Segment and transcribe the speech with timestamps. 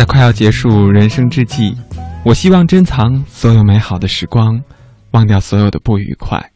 [0.00, 1.76] 在快要结束人生之际，
[2.24, 4.62] 我希望珍藏所有美好的时光，
[5.10, 6.52] 忘掉所有的不愉快。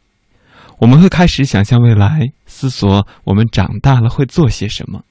[0.78, 5.02] 我们会开始想象未来，思索我们长大了会做些什么。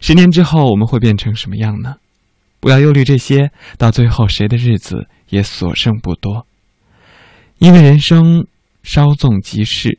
[0.00, 1.96] 十年之后，我们会变成什么样呢？
[2.60, 6.46] 不要忧虑这些，到最后谁的日子也所剩不多。
[7.58, 8.46] 因为人生
[8.84, 9.98] 稍纵即逝。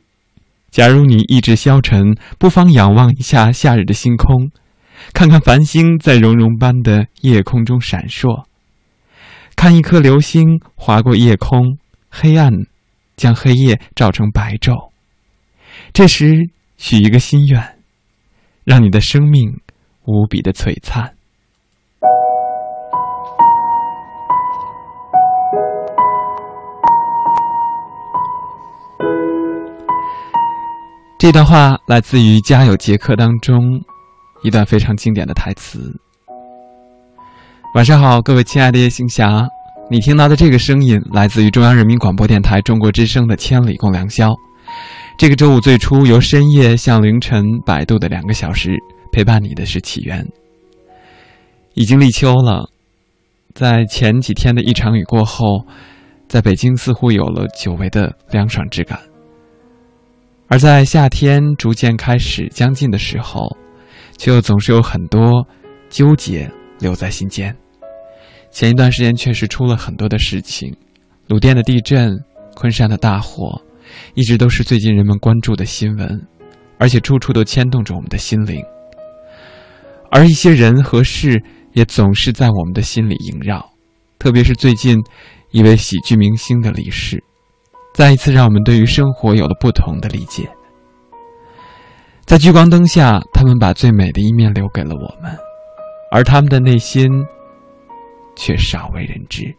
[0.70, 4.50] 假如你意志消沉，不妨仰望一下夏日的星空，
[5.12, 8.44] 看看繁星在融融般的夜空中闪烁，
[9.56, 11.78] 看一颗流星划过夜空，
[12.10, 12.50] 黑暗。
[13.14, 14.90] 将黑夜照成白昼。
[15.92, 17.78] 这时，许一个心愿，
[18.64, 19.60] 让你的生命
[20.06, 21.14] 无比的璀璨。
[31.18, 33.84] 这段话来自于《家有杰克》当中
[34.42, 35.92] 一段非常经典的台词。
[37.74, 39.46] 晚上好，各位亲爱的夜行侠。
[39.90, 44.28] 你听到的这个声音来自于中央人民广播电台中国之声的《千里共良宵》。
[45.18, 48.76] 这个周五最初由深夜向凌晨摆渡的两个小时，
[49.12, 50.26] 陪伴你的是起源。
[51.74, 52.68] 已经立秋了，
[53.54, 55.66] 在前几天的一场雨过后，
[56.28, 58.98] 在北京似乎有了久违的凉爽之感。
[60.48, 63.54] 而在夏天逐渐开始将近的时候，
[64.16, 65.46] 却又总是有很多
[65.88, 67.54] 纠结留在心间。
[68.50, 70.74] 前一段时间确实出了很多的事情，
[71.28, 72.18] 鲁甸的地震、
[72.54, 73.60] 昆山的大火，
[74.14, 76.26] 一直都是最近人们关注的新闻，
[76.78, 78.62] 而且处处都牵动着我们的心灵。
[80.10, 83.66] 而一些人和事也总是在我们的心里萦绕，
[84.18, 84.98] 特别是最近
[85.50, 87.22] 一位喜剧明星的离世，
[87.94, 90.46] 再一次让我们对于生活有了不同的理解。
[92.26, 95.36] 在聚光灯下，他们把最美的一面留给了我们，
[96.10, 97.08] 而他们的内心。
[98.34, 99.54] 却少为人知。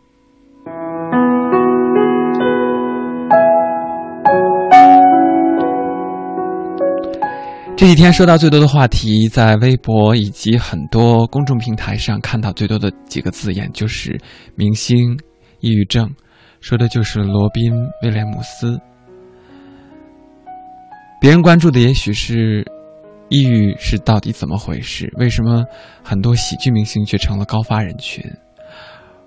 [7.78, 14.19] 这几天说到最多的话题，在微博以及很多公众平台上看到最多的几个字眼，就是
[14.57, 14.97] “明星
[15.59, 16.09] 抑郁症”，
[16.59, 18.80] 说的就是罗宾·威廉姆斯。
[21.23, 22.66] 别人关注的也许是
[23.29, 25.63] 抑郁是到底怎么回事，为什么
[26.03, 28.22] 很多喜剧明星却成了高发人群？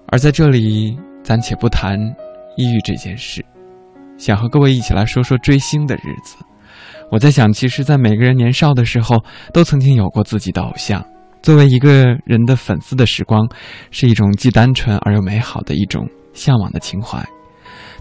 [0.08, 1.98] 而在这里，暂且不谈
[2.54, 3.42] 抑郁这件事，
[4.18, 6.36] 想和各位一起来说说追星的日子。
[7.10, 9.16] 我在想，其实，在每个人年少的时候，
[9.54, 11.02] 都曾经有过自己的偶像。
[11.40, 13.48] 作为一个人的粉丝的时光，
[13.90, 17.24] 是一种既单纯而又美好的一种向往的情怀。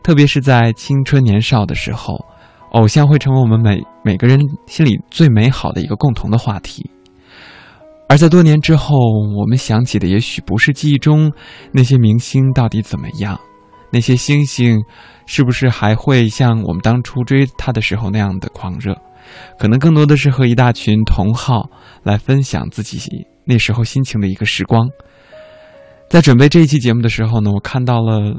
[0.04, 2.26] 特别是在青春年少的时候，
[2.76, 4.38] 偶像会成为我们每每个人
[4.68, 6.90] 心里最美好的一个共同的话题。
[8.10, 8.98] 而在多年之后，
[9.40, 11.32] 我们想起的也许不是记忆中
[11.72, 13.40] 那些明星到底怎么样，
[13.92, 14.78] 那些星星
[15.26, 18.94] 是不是还会像我们当初追他的时候那样的狂热？
[19.58, 21.70] 可能更多的是和一大群同好
[22.04, 23.00] 来分享自己
[23.46, 24.86] 那时候心情的一个时光。
[26.10, 28.36] 在准备这一期节目的时候呢，我看到了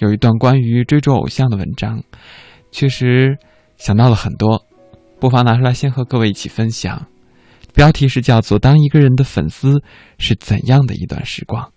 [0.00, 2.00] 有一段关于追逐偶像的文章，
[2.70, 3.36] 确实
[3.76, 4.64] 想到了很多，
[5.20, 7.06] 不妨拿出来先和各位一起分享。
[7.74, 9.82] 标题是叫做“当一个人的粉丝
[10.18, 11.70] 是怎样的一段时光”。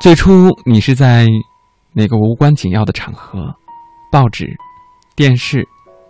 [0.00, 1.26] 最初，你是在
[1.92, 3.54] 哪个无关紧要的场合？
[4.12, 4.56] 报纸、
[5.14, 5.66] 电视、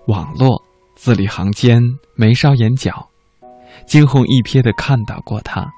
[0.09, 0.63] 网络，
[0.95, 1.81] 字里行间、
[2.15, 3.09] 眉梢眼角，
[3.87, 5.71] 惊鸿一瞥的看到过他。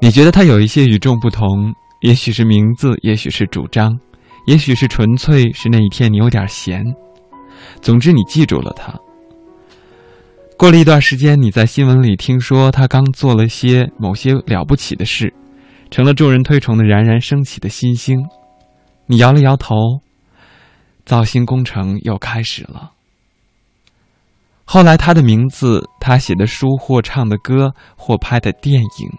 [0.00, 1.74] 你觉得他有一些与众不同？
[2.00, 3.98] 也许是名字，也许是主张，
[4.46, 6.84] 也许是纯粹是那一天你有点闲。
[7.80, 8.94] 总之，你记住了他。
[10.56, 15.32] 过了一段时间，你在新闻里听说他刚做了些某些了不起的事，
[15.90, 18.18] 成了众人推崇的冉冉升起的新星。
[19.06, 19.74] 你摇了摇头，
[21.04, 22.92] 造星工程又开始了。
[24.64, 29.10] 后来，他的名字、他写的书或唱的歌或拍的电影，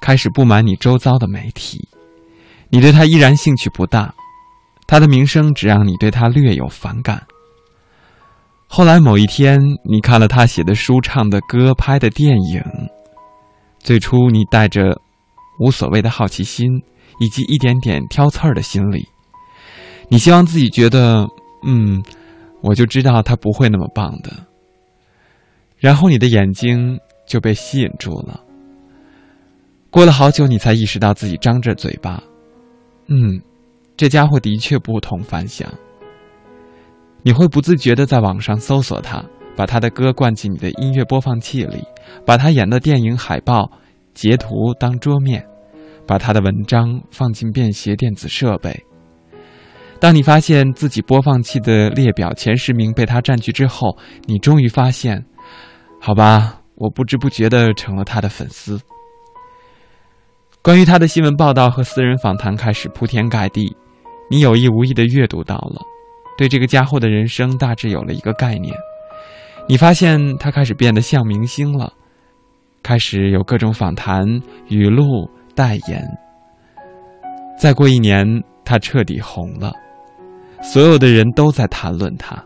[0.00, 1.88] 开始布满你周遭的媒体。
[2.74, 4.12] 你对他依然兴趣不大，
[4.88, 7.24] 他的名声只让你对他略有反感。
[8.66, 12.60] 后来某一天，你看了他写的书、唱的歌、拍的电影，
[13.78, 15.00] 最初你带着
[15.60, 16.66] 无所谓的好奇心
[17.20, 19.06] 以及一点点挑刺儿的心理，
[20.08, 21.28] 你希望自己觉得，
[21.64, 22.02] 嗯，
[22.60, 24.32] 我就知道他不会那么棒的。
[25.78, 28.40] 然后你的眼睛就被吸引住了。
[29.90, 32.20] 过了好久，你才意识到自己张着嘴巴，
[33.06, 33.40] 嗯，
[33.96, 35.68] 这家伙的确不同凡响。
[37.22, 39.24] 你会不自觉的在网上搜索他，
[39.56, 41.82] 把他的歌灌进你的音乐播放器里，
[42.26, 43.70] 把他演的电影海报
[44.12, 45.46] 截图当桌面，
[46.06, 48.78] 把他的文章放进便携电子设备。
[50.00, 53.96] 当你发现自己播放器的列表前十名被他占据之后，
[54.26, 55.24] 你终于发现，
[55.98, 58.78] 好吧，我不知不觉的成了他的粉丝。
[60.64, 63.76] 关于他的新闻报道和私人访谈开始铺天盖地，
[64.30, 65.82] 你有意无意的阅读到了。
[66.38, 68.74] 对这个家伙的人生大致有了一个概念，
[69.68, 71.92] 你发现他开始变得像明星了，
[72.82, 74.24] 开始有各种访谈、
[74.68, 76.02] 语录、代言。
[77.58, 78.26] 再过一年，
[78.64, 79.70] 他彻底红了，
[80.62, 82.42] 所有的人都在谈论他。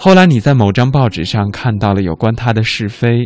[0.00, 3.24] 后来你在某张报纸上看到了有关他的是非，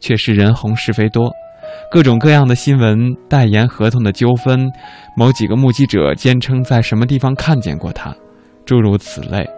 [0.00, 1.32] 却是人红是非多。
[1.90, 2.98] 各种各样的新闻、
[3.28, 4.70] 代言合同的纠纷，
[5.16, 8.14] 某几个目击者坚称在什么地方看见过他，
[8.64, 9.48] 诸如此类。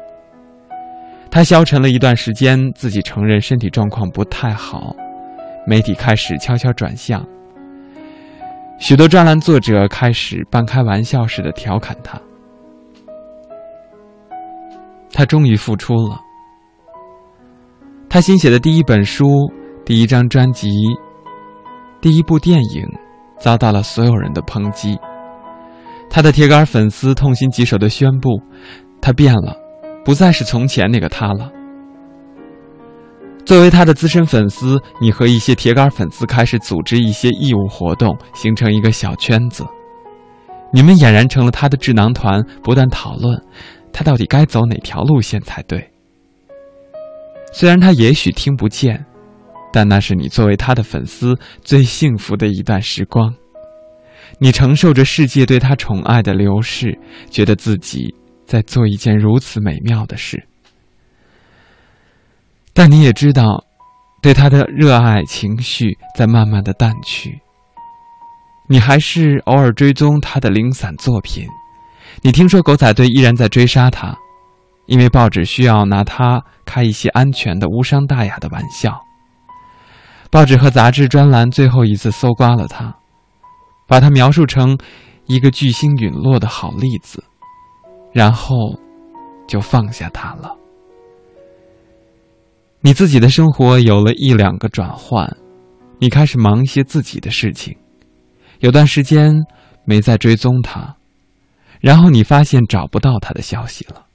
[1.31, 4.95] 他消沉了一段时间，自己承认身体状况不太好，
[5.67, 7.27] 媒体开始悄悄转向。
[8.79, 12.21] 许多专栏作者开始半开玩笑似的调侃他。
[15.13, 16.21] 他终于复出了。
[18.09, 19.27] 他新写的第一本书、
[19.85, 20.69] 第一张专辑。
[22.01, 22.87] 第一部电影
[23.41, 24.97] 遭到了所有人的抨击，
[26.09, 28.41] 他的铁杆粉丝痛心疾首的宣布，
[29.01, 29.57] 他变了，
[30.05, 31.51] 不再是从前那个他了。
[33.45, 39.65] 作为他的资深粉丝，你和一些铁杆粉丝开始组织一些义务活动，形成一个小圈子，
[40.73, 43.41] 你们俨然成了他的智囊团，不断讨论
[43.93, 45.91] 他到底该走哪条路线才对。
[47.53, 49.05] 虽然他也许听不见。
[49.77, 53.31] 但那是你作为他的粉丝最幸福的一段时光，
[54.39, 58.07] 你承受着世界对他宠爱的流逝，觉得自己
[58.47, 60.43] 在做一件如此美妙的事。
[62.73, 63.63] 但你也知道，
[64.23, 67.39] 对他的热爱情绪在慢慢的淡去。
[68.71, 71.45] 你还是偶尔追踪他的零散作品，
[72.23, 74.17] 你听说狗仔队依然在追杀他，
[74.87, 78.99] 因为报纸需要拿他开一些安全的无伤大雅的玩笑。
[80.31, 82.95] 报纸和杂志专栏最后一次搜刮了他，
[83.87, 84.77] 把他描述成
[85.27, 87.23] 一个巨星陨落的好例子，
[88.13, 88.57] 然后
[89.49, 90.55] 就放下他了。
[92.81, 95.37] 你自己的生活有了一两个转换，
[95.99, 97.77] 你开始忙一些自己的事情，
[98.61, 99.33] 有段时间
[99.85, 100.97] 没再追踪他，
[101.81, 104.07] 然后你发现找不到他的消息了。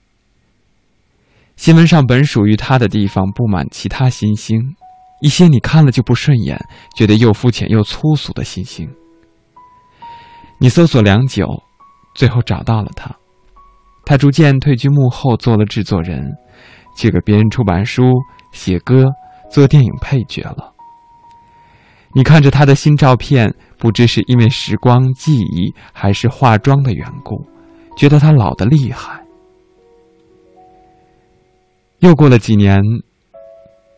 [1.55, 4.75] 新闻上本属于他的地方布满其他新星。
[5.21, 6.59] 一些你看了就不顺眼，
[6.95, 8.89] 觉得又肤浅又粗俗的信息。
[10.59, 11.47] 你搜索良久，
[12.15, 13.15] 最后找到了他。
[14.03, 16.27] 他逐渐退居幕后，做了制作人，
[16.97, 18.03] 去给别人出版书、
[18.51, 19.05] 写歌、
[19.49, 20.73] 做电影配角了。
[22.13, 27.45] 你看着他的新照片，不知是因为时光记忆，还是化妆的缘故，
[27.95, 29.23] 觉得他老得厉害。
[31.99, 32.81] 又过了几年。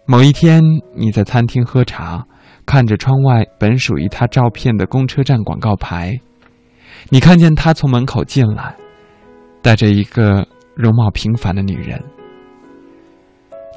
[0.05, 0.61] 某一天，
[0.93, 2.25] 你在餐厅喝茶，
[2.65, 6.19] 看着窗外本属于他照片的公车站广告牌，
[7.09, 8.75] 你看见他从门口进来，
[9.61, 10.45] 带着一个
[10.75, 12.03] 容貌平凡的女人。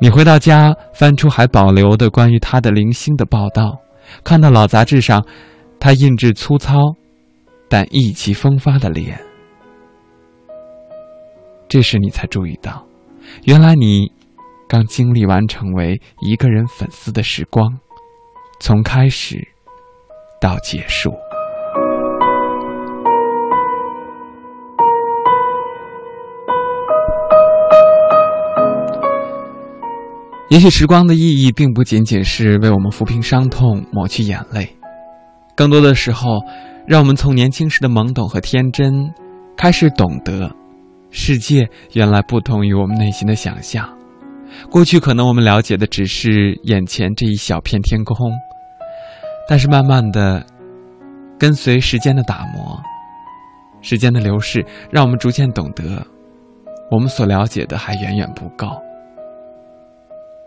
[0.00, 3.78] 你回到家，翻出还保留的关于他的零星的报道，
[4.24, 5.24] 看到老杂志上
[5.78, 6.76] 他印制粗糙
[7.68, 9.16] 但意气风发的脸。
[11.68, 12.84] 这时你才注意到，
[13.44, 14.15] 原来你。
[14.68, 17.78] 刚经历完成为一个人粉丝的时光，
[18.60, 19.46] 从开始
[20.40, 21.12] 到结束。
[30.48, 34.76] 也许时光的意义并不仅仅是为我们抚平伤痛、抹去眼泪，
[35.56, 36.38] 更多的时候，
[36.86, 39.12] 让我们从年轻时的懵懂和天真，
[39.56, 40.50] 开始懂得，
[41.10, 43.95] 世界原来不同于我们内心的想象。
[44.70, 48.16] 过去可能我们了解的只是眼前这一小片天空，
[49.48, 50.44] 但是慢慢的，
[51.38, 52.80] 跟随时间的打磨，
[53.80, 56.04] 时间的流逝让我们逐渐懂得，
[56.90, 58.68] 我们所了解的还远远不够。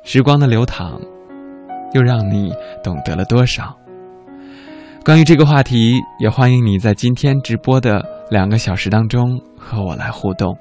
[0.04, 1.00] 时光的流淌，
[1.94, 2.54] 又让你
[2.84, 3.76] 懂得了多少？
[5.06, 10.58] 关于这个话题，也欢迎你在今天直播的两个小时当中和我来互动。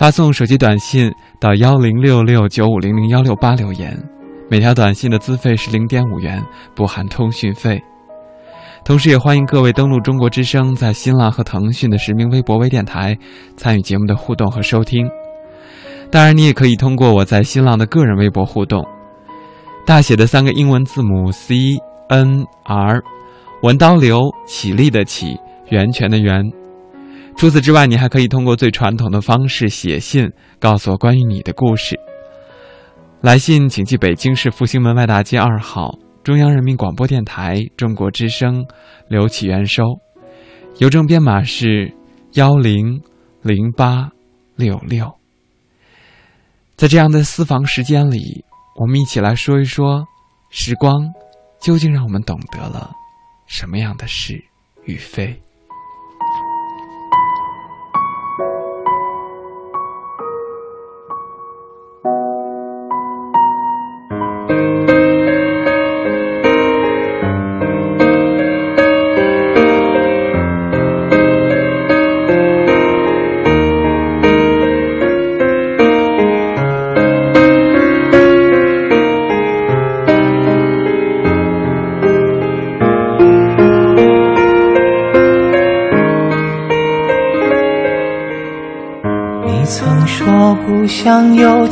[0.00, 3.94] 发送手机短信到幺零六六九五零零幺六八留言，
[4.48, 6.42] 每条短信的资费是零点五元，
[6.74, 7.78] 不含通讯费。
[8.82, 13.14] 同时，也欢迎各位登录中国之声在新浪和腾讯的实名微博微电台
[13.58, 15.06] 参与节目的互动和收听。
[16.10, 18.82] 当然，你也可以通过我在新浪的个人微博互动，
[19.84, 21.76] 大写的三个英文字母 C
[22.08, 23.02] N R，
[23.62, 25.36] 文刀流起立的起，
[25.68, 26.42] 源泉的源。
[27.36, 31.98] 除此之外，你还可以通过最传统的方式写信，告诉我关于你的故事。
[33.22, 35.98] 来信请寄北京市复兴门外大街二号。
[36.22, 38.66] 中央人民广播电台中国之声，
[39.08, 39.82] 刘启元收，
[40.76, 41.94] 邮政编码是
[42.34, 43.00] 幺零
[43.42, 44.10] 零八
[44.54, 45.10] 六六。
[46.76, 48.44] 在这样的私房时间里，
[48.76, 50.04] 我们一起来说一说，
[50.50, 51.10] 时光
[51.58, 52.90] 究竟让我们懂得了
[53.46, 54.44] 什么样的是
[54.84, 55.40] 与非。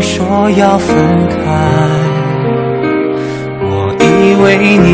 [0.00, 0.94] 说要分
[1.28, 1.36] 开，
[3.60, 4.04] 我以
[4.42, 4.44] 为
[4.76, 4.88] 你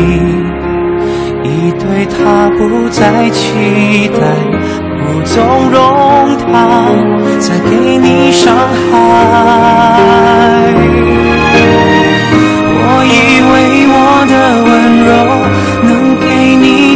[1.43, 3.39] 已对他不再期
[4.09, 4.19] 待，
[4.97, 5.35] 不纵
[5.71, 5.77] 容
[6.37, 6.45] 他
[7.39, 8.91] 再给你伤害。
[12.83, 13.15] 我以
[13.51, 13.53] 为
[13.93, 13.95] 我
[14.29, 14.69] 的温
[15.05, 15.09] 柔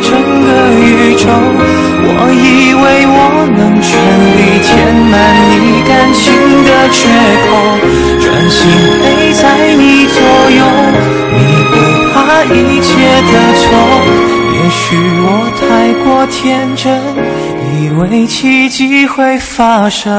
[0.05, 0.13] 整
[0.45, 0.47] 个
[0.79, 1.25] 宇宙，
[2.07, 3.17] 我以为我
[3.57, 3.89] 能全
[4.37, 4.69] 力填
[5.09, 5.13] 满
[5.59, 6.23] 你感情
[6.63, 7.09] 的缺
[7.45, 7.49] 口。
[8.21, 8.59] 专心
[9.01, 9.43] 陪在
[9.73, 10.17] 你左
[10.51, 10.61] 右，
[11.33, 11.37] 你
[11.71, 11.73] 不
[12.13, 12.87] 怕一切
[13.31, 13.63] 的错。
[14.53, 14.83] 也许
[15.25, 15.27] 我
[15.59, 15.63] 太
[16.03, 16.85] 过天真，
[17.73, 20.13] 以为奇迹会发生。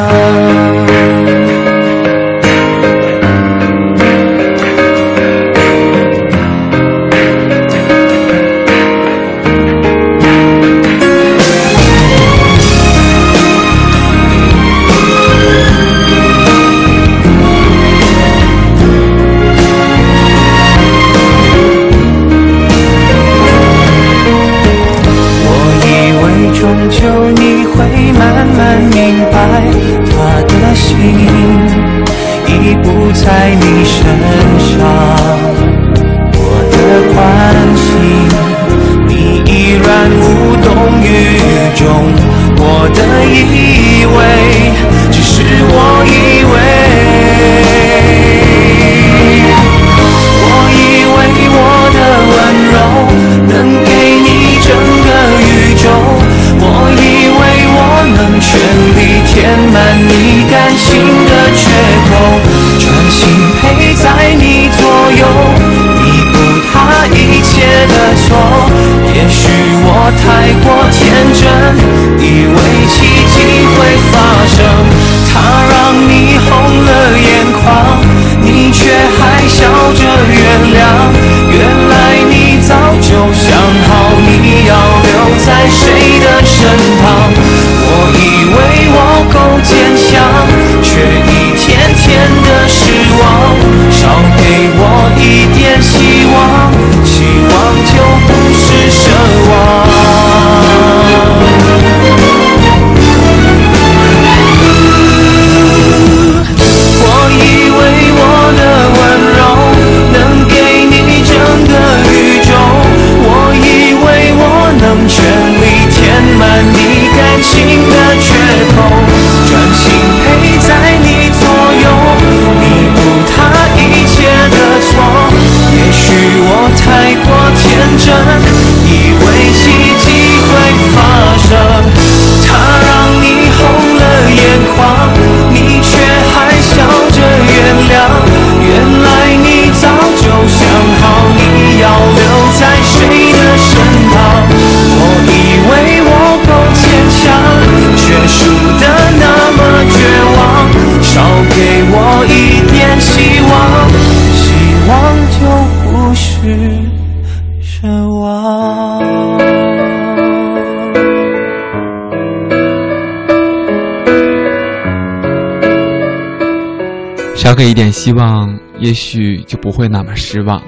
[168.07, 170.63] 希望，也许就不会那么失望。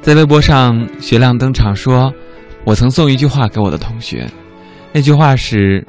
[0.00, 2.14] 在微博上，雪亮登场说
[2.64, 4.30] ：“我曾送一句话给我的同学，
[4.92, 5.84] 那句话是：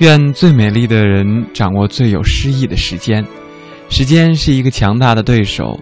[0.00, 3.24] 愿最美丽的人掌握最有诗意的时间。
[3.88, 5.78] 时间是一个强大的对手，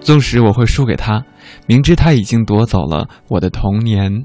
[0.00, 1.22] 纵使我会输给他，
[1.66, 4.24] 明知他已经夺走了我的童年，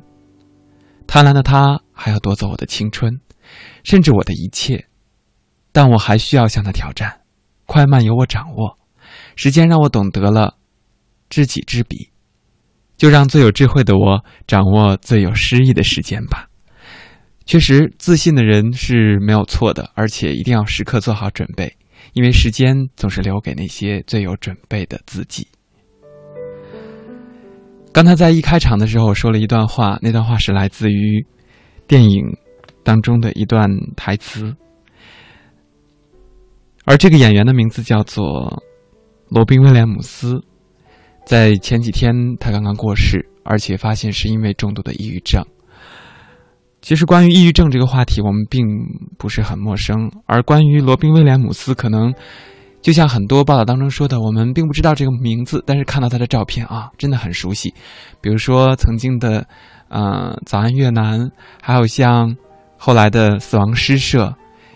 [1.05, 3.19] 贪婪的他还要夺走我的青春，
[3.83, 4.85] 甚至我的一切，
[5.73, 7.18] 但我还需要向他挑战。”
[7.69, 8.79] 快慢由我掌握，
[9.35, 10.55] 时间让我懂得了
[11.29, 12.09] 知己知彼，
[12.97, 16.47] 就让最有智慧的我掌握最有诗意的时间吧。
[17.45, 21.71] 确实，自信的人是没有错的，而且一定要时刻做好准备，
[22.13, 25.47] 因为时间总是留给那些最有准备的自己。
[27.93, 31.23] 刚才在一开场的时候说了一段话，那段话是来自于
[31.87, 32.35] 电影
[32.83, 34.55] 当中的一段台词。
[36.89, 38.63] 而这个演员的名字叫做
[39.27, 40.43] 罗宾威廉姆斯，
[41.23, 45.45] 在前几天他刚刚过世，而且发现是因为重度的抑郁症。
[46.81, 48.65] 其实关于抑郁症这个话题，我们并
[49.19, 50.11] 不是很陌生。
[50.25, 52.11] 而关于罗宾威廉姆斯，可能
[52.81, 57.71] 就像很多报道当中说的，我们并不知道这个名字，但是看到他的照片啊，真的很熟悉。
[58.19, 59.45] 比如说曾经的
[59.89, 61.19] 呃《早安越南》，
[61.61, 62.35] 还有像
[62.79, 64.25] 后来的《死亡诗社》，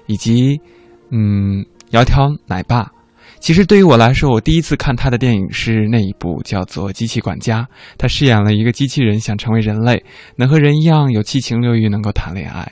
[0.06, 0.62] 以及
[1.10, 1.66] 嗯。
[1.94, 2.92] 窈窕奶爸，
[3.40, 7.62] 其实对于我来说，我第一次看他的电影是那一部叫做《机器管家》，
[8.00, 10.04] 他饰演了一个机器人想成为人类，
[10.36, 12.68] 能和人一样有七情六欲，能够谈恋爱，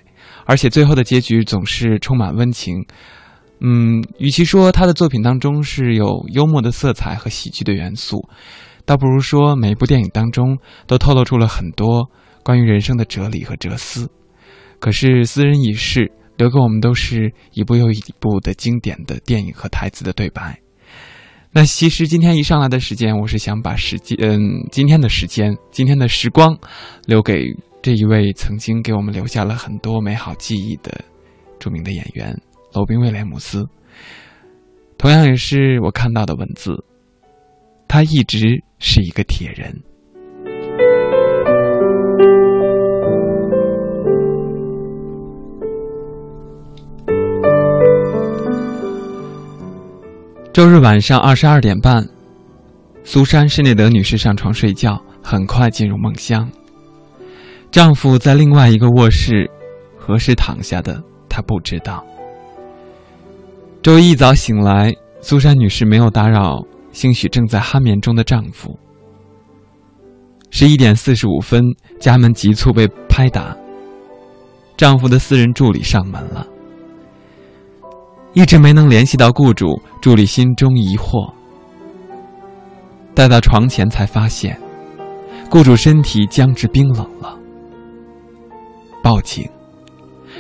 [0.48, 2.84] 而且最后的结局总是充满温情。
[3.60, 8.28] 嗯，与其说他的作品当中是有幽默的色彩和喜剧的元素，
[8.88, 10.58] 倒不如说每一部电影当中
[10.88, 12.10] 都透露出了很多
[12.42, 14.10] 关于人生的哲理和哲思。
[14.80, 16.12] 可是私人已逝。
[16.42, 20.60] 留给我们都是一部又一部的经典的电影和台词的对白。
[21.52, 26.58] 那其实今天一上来的时间，我是想把时间，嗯，今天的时间，今天的时光，
[27.06, 27.44] 留给
[27.84, 31.00] 这一位曾经给我们留下了很多美好记忆的
[31.60, 32.36] 著名的演员
[32.74, 33.64] 罗宾威廉姆斯。
[34.98, 36.74] 同样也是我看到的文字，
[37.88, 39.80] 他一直是一个铁人。
[50.54, 52.06] 周日晚上二十二点半，
[53.06, 56.50] 苏珊·施内德女士上床睡觉，很快进入梦乡。
[57.72, 59.50] 丈夫在另外一个卧室，
[59.98, 62.06] 何时躺下的她不知道。
[63.82, 66.62] 周一一早醒来，苏珊女士没有打扰
[66.92, 68.78] 兴许正在酣眠中的丈夫。
[70.50, 71.64] 十一点四十五分，
[71.98, 73.56] 家门急促被拍打，
[74.76, 76.46] 丈夫的私人助理上门了。
[78.34, 81.34] 一直没能联系到雇主，助理心中疑惑。
[83.14, 84.58] 待到床前，才发现
[85.50, 87.38] 雇主身体僵直冰冷了。
[89.04, 89.50] 报警，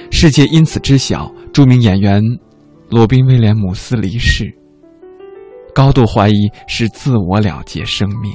[0.09, 2.21] 世界因此知晓著名演员
[2.89, 4.55] 罗宾威廉姆斯离世。
[5.73, 8.33] 高度怀疑是自我了结生命。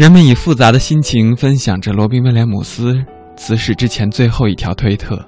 [0.00, 3.04] 人们以复杂的心情分享着罗宾·威廉姆斯
[3.36, 5.22] 辞世之前最后一条推特，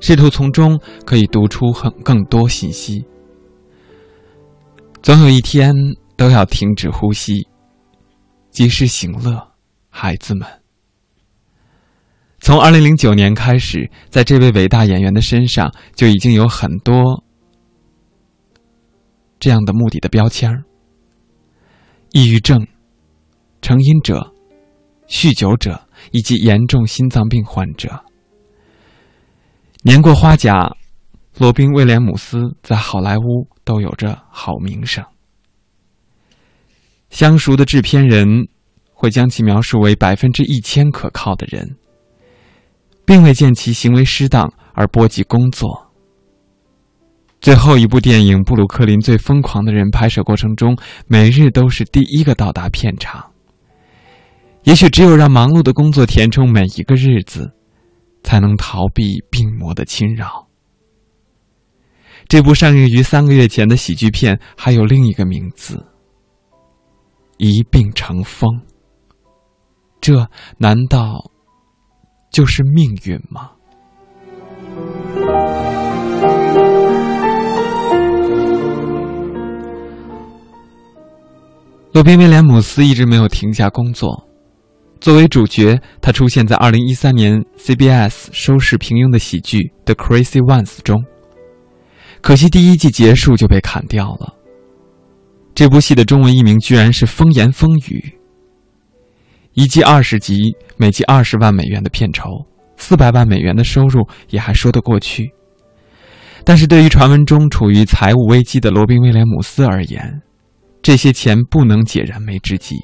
[0.00, 0.76] 试图从中
[1.06, 3.04] 可以读出很更多信息。
[5.00, 5.72] 总有一天
[6.16, 7.46] 都要停止呼吸，
[8.50, 9.40] 及时行乐，
[9.90, 10.44] 孩子们。
[12.40, 17.22] 从二零零九年开始，在这位伟大演员的身上就已经有很多
[19.38, 20.64] 这样的目的的标签儿：
[22.10, 22.66] 抑郁症。
[23.64, 24.30] 成瘾者、
[25.08, 28.04] 酗酒者以及严重心脏病患者。
[29.82, 30.76] 年过花甲，
[31.38, 35.02] 罗宾·威廉姆斯在好莱坞都有着好名声。
[37.08, 38.28] 相熟的制片人
[38.92, 41.76] 会将其描述为百分之一千可靠的人，
[43.06, 45.90] 并未见其行为失当而波及工作。
[47.40, 53.30] 最后一部电影《布鲁克林最疯狂的人》拍摄过程中，每日都是第一个到达片场。
[54.64, 57.52] 也许只有让忙碌的工作填充每一个日子，
[58.22, 60.48] 才能逃避病魔的侵扰。
[62.26, 65.84] 这部上映于三个月前的喜剧片还有另一个名字——
[67.36, 68.50] 一病成风。
[70.00, 71.30] 这难道
[72.32, 73.50] 就是命运吗？
[81.92, 84.26] 罗宾·威廉姆斯一直没有停下工作。
[85.04, 91.04] 作为主角，他出现在2013年 CBS 收视平庸的喜剧《The Crazy Ones》中。
[92.22, 94.34] 可惜第一季结束就被砍掉了。
[95.54, 98.00] 这部戏的中文译名居然是《风言风语》。
[99.52, 102.42] 一季二十集，每集二十万美元的片酬，
[102.78, 105.30] 四百万美元的收入也还说得过去。
[106.44, 110.22] 但是对于传闻中处于财务危机的罗宾·威廉姆斯而言，
[110.80, 112.76] 这些钱不能解燃眉之急。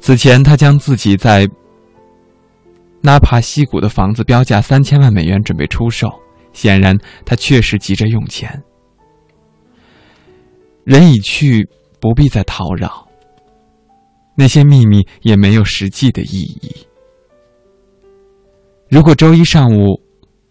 [0.00, 1.48] 此前，他将自己在
[3.00, 6.08] 纳帕溪谷的房子标价三千万美元，准备出售。
[6.52, 8.62] 显然，他确实急着用钱。
[10.84, 11.68] 人已去，
[12.00, 13.06] 不必再叨扰。
[14.36, 16.86] 那些秘密也没有实际的意义。
[18.88, 20.00] 如果周一上午，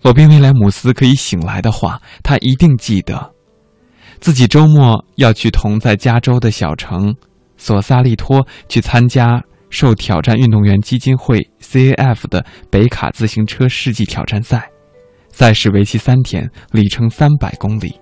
[0.01, 3.34] 罗宾·威廉姆斯可以醒来的话，他一定记得。
[4.19, 7.15] 自己周末要去同在加州的小城
[7.58, 14.70] 索萨利托去参加受挑战运动员基金会 （CAF） 的北卡自行车世纪挑战赛，
[15.30, 18.00] 赛事为期三天，里程三百公里。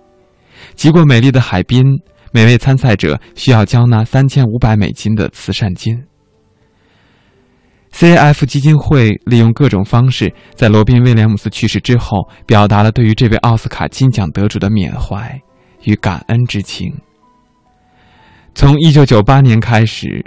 [0.76, 1.84] 极过美丽的海滨，
[2.32, 6.04] 每位参赛者需要交纳三千五百美金的慈善金。
[7.94, 15.40] CAF 基金会利用各种方式，在罗宾·威廉姆斯去世之后，表达了对于这位奥斯卡金奖得主的缅怀。
[15.86, 16.94] 与感恩之情。
[18.56, 20.24] 从一九九八年开始，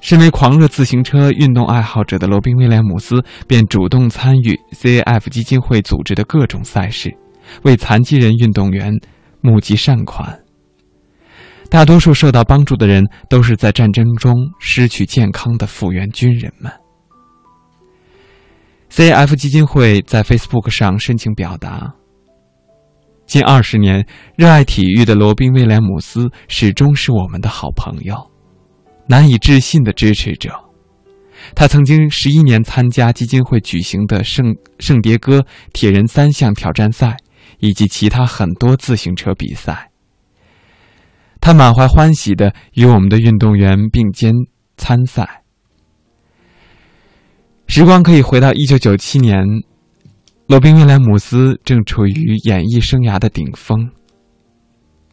[0.00, 7.14] 身为狂热自行车运动爱好者的罗宾·威廉姆斯便主动参与 CAF 基金会组织的各种赛事，
[7.62, 8.92] 为残疾人运动员
[9.42, 10.40] 募集善款。
[11.68, 16.72] 大多数受到帮助的人都是在战争中失去健康的复员军人们。
[18.90, 21.94] CAF 基金会在 Facebook 上深情表达。
[23.30, 28.28] 近二十年，热爱体育的罗宾·威廉姆斯始终是我们的好朋友，
[29.06, 30.50] 难以置信的支持者。
[31.54, 37.18] 他曾经十一年参加基金会举行的圣圣迭戈铁人三项挑战赛，
[37.60, 39.92] 以及其他很多自行车比赛。
[41.40, 44.34] 他满怀欢喜的与我们的运动员并肩
[44.76, 45.44] 参赛。
[47.68, 49.44] 时光可以回到一九九七年。
[50.50, 53.88] 罗宾·威廉姆斯正处于演艺生涯的顶峰，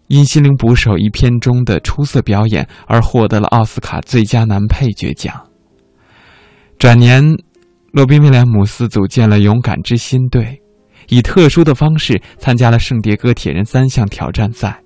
[0.08, 5.40] 因《心灵捕手》一片中的出色表演而获得了奥斯卡最佳男配角奖。
[6.80, 7.24] 转年，
[7.92, 10.60] 罗宾·威廉姆斯组建了勇敢之心队，
[11.10, 14.82] 以特殊的方式参加了圣迭戈铁人三项挑战赛。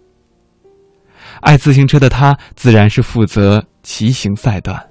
[1.39, 4.90] 爱自行车的他，自然是负责骑行赛段。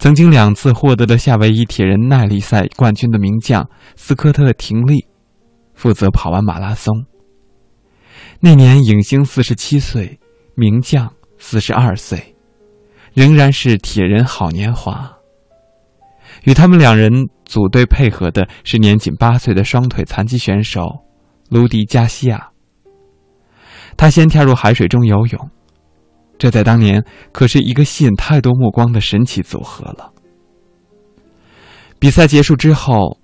[0.00, 5.04] 曾经两次获得了夏威夷铁人耐力赛冠军的名将斯科特·廷利，
[5.74, 7.04] 负责跑完马拉松。
[8.40, 10.18] 那年影星四十七岁，
[10.54, 12.34] 名将四十二岁，
[13.12, 15.12] 仍然是铁人好年华。
[16.44, 17.12] 与他们两人
[17.44, 20.80] 组队配合的是年仅八岁的双腿残疾选手
[21.50, 22.48] 卢迪·加西亚。
[23.98, 25.50] 他先跳入海水中游泳。
[26.40, 30.10] 这在当年可是一个吸引太多目光的神奇组合了。
[31.98, 33.18] 比赛结束之后，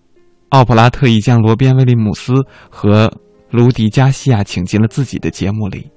[0.51, 2.35] 奥普拉特意将罗宾·威利姆斯
[2.69, 3.11] 和
[3.51, 5.91] 卢迪·加西亚请进了自己的节目里。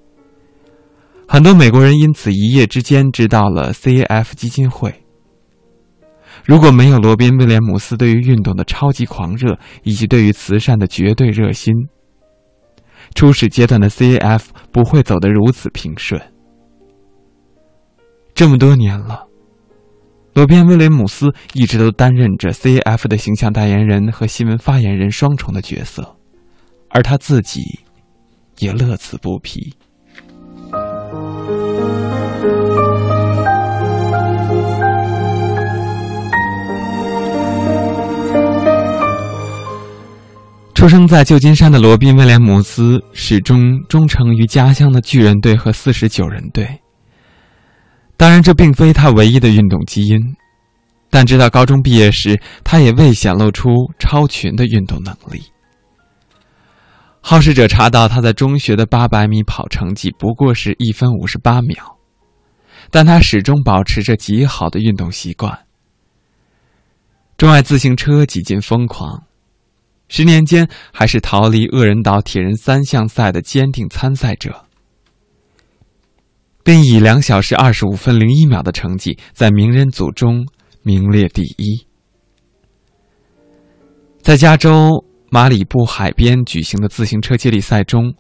[1.28, 5.04] 很多美国人因此一夜之间知道了 CAF 基金会。
[6.46, 11.74] 如果没有罗宾·威廉姆斯对于运动的超级狂热以及对于慈善的绝对热心，
[13.14, 16.18] 初始阶段的 CAF 不会走得如此平顺。
[18.39, 19.25] 这么多年了，
[20.34, 22.78] 罗宾·威廉姆斯一直都担任着 C.
[22.78, 26.15] F 的形象代言人和新闻发言人双重的角色，
[26.89, 27.82] 而他自己
[28.60, 29.73] 也乐此不疲。
[40.73, 46.79] 出生在旧金山的罗宾·威廉姆斯始终忠诚于家乡的巨人队和四十九人队。
[48.20, 50.20] 当然，这并非他唯一的运动基因，
[51.10, 55.42] 但直到高中毕业时，他也未显露出超群的运动能力。
[57.22, 61.98] 好事者查到他在中学的八百米跑成绩不过是一分五十八秒，
[62.92, 65.58] 但他始终保持着极好的运动习惯，
[67.38, 69.24] 钟爱自行车几近疯狂。
[70.10, 74.66] 十年间还是逃离恶人岛铁人三项赛的坚定参赛者，
[76.63, 80.45] 并以两小时二十五分零一秒的成绩在名人组中
[80.84, 81.86] 名列第一。
[84.22, 88.13] 在加州马里布海边举行的自行车接力赛中，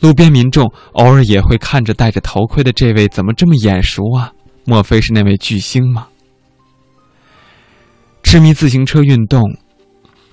[0.00, 4.32] 路边民众偶尔也会看着戴着头盔的这位，怎么这么眼熟啊？
[4.64, 6.08] 莫非是那位巨星吗？
[8.22, 9.42] 痴迷自行车运动。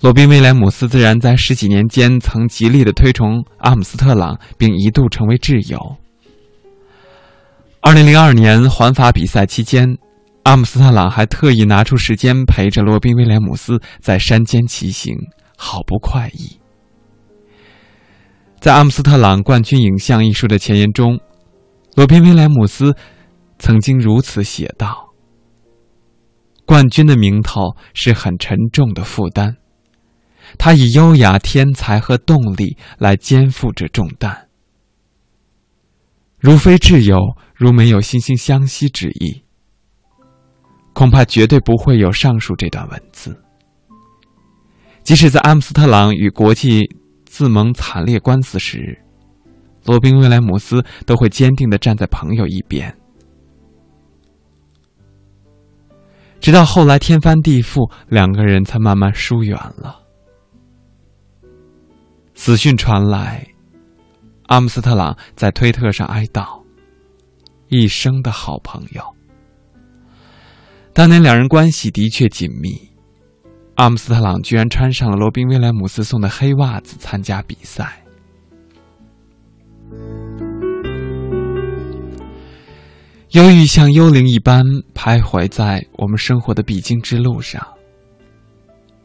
[0.01, 5.97] 罗宾·威廉姆斯自然在十几年间曾极力的推崇阿姆斯特朗，并一度成为挚友。
[7.85, 9.99] 二零零二年环法比赛期间，
[10.41, 15.15] 阿姆斯特朗还特意拿出时间陪着罗宾·威廉姆斯在山间骑行，
[15.55, 16.59] 好不快意。
[18.59, 21.19] 在《阿姆斯特朗冠军影像》一书的前言中，
[21.93, 22.95] 罗宾·威廉姆斯
[23.59, 25.13] 曾经如此写道
[26.65, 29.57] ：“冠军的名头是很沉重的负担。”
[30.57, 34.47] 他以优雅、天才和动力来肩负着重担，
[36.39, 39.41] 如非挚友，如没有惺惺相惜之意，
[40.93, 43.41] 恐怕绝对不会有上述这段文字。
[45.03, 46.81] 即使在阿姆斯特朗与国际
[47.25, 48.99] 自盟惨烈官司时，
[49.85, 52.93] 罗宾·威廉姆斯都会坚定的站在朋友一边，
[56.41, 60.01] 直到后来天翻地覆，两个人才慢慢疏远了。
[62.33, 63.47] 死讯传来，
[64.47, 66.63] 阿姆斯特朗在推特上哀悼
[67.69, 69.03] ：“一生的好朋友。”
[70.93, 72.71] 当年两人关系的确紧密，
[73.75, 78.01] 阿姆斯特朗居然穿上了罗宾·威廉姆斯送的黑袜子参加比赛。
[83.31, 87.61] 忧郁像幽灵一般徘徊在我们生活的必经之路上。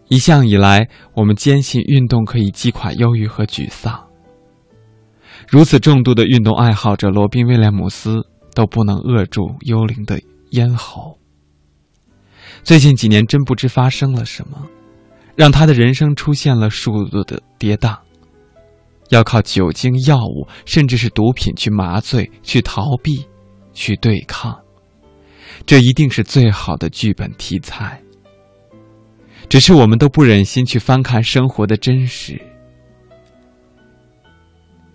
[0.07, 4.07] 一向以来，我们坚信运动可以击垮忧郁和沮丧。
[5.49, 11.19] 如此重度的运动爱好者罗宾·威廉姆斯都不能扼住幽灵的咽喉。
[12.63, 14.67] 最近几年，真不知发生了什么，
[15.35, 17.97] 让他的人生出现了数度的跌宕。
[19.09, 23.27] 要靠酒精、药物，甚至是毒品去麻醉、去逃避、
[23.73, 24.57] 去对抗，
[25.67, 28.01] 这一定是最好的剧本题材。
[29.49, 32.41] 只是我们都不忍心去翻看生活的真实，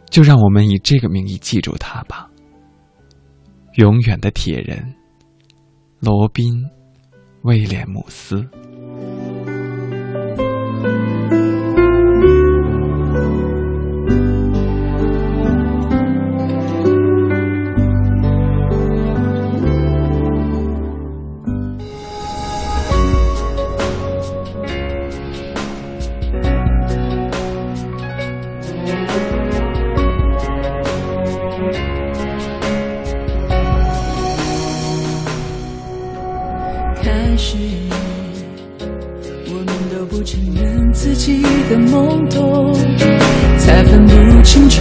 [0.09, 2.29] 就让我们以这个名义记住他吧。
[3.75, 4.95] 永远的铁人，
[5.99, 6.53] 罗宾·
[7.41, 8.47] 威廉姆斯。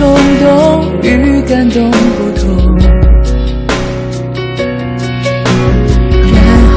[0.04, 2.44] 冲动与感动不同，
[6.30, 6.36] 然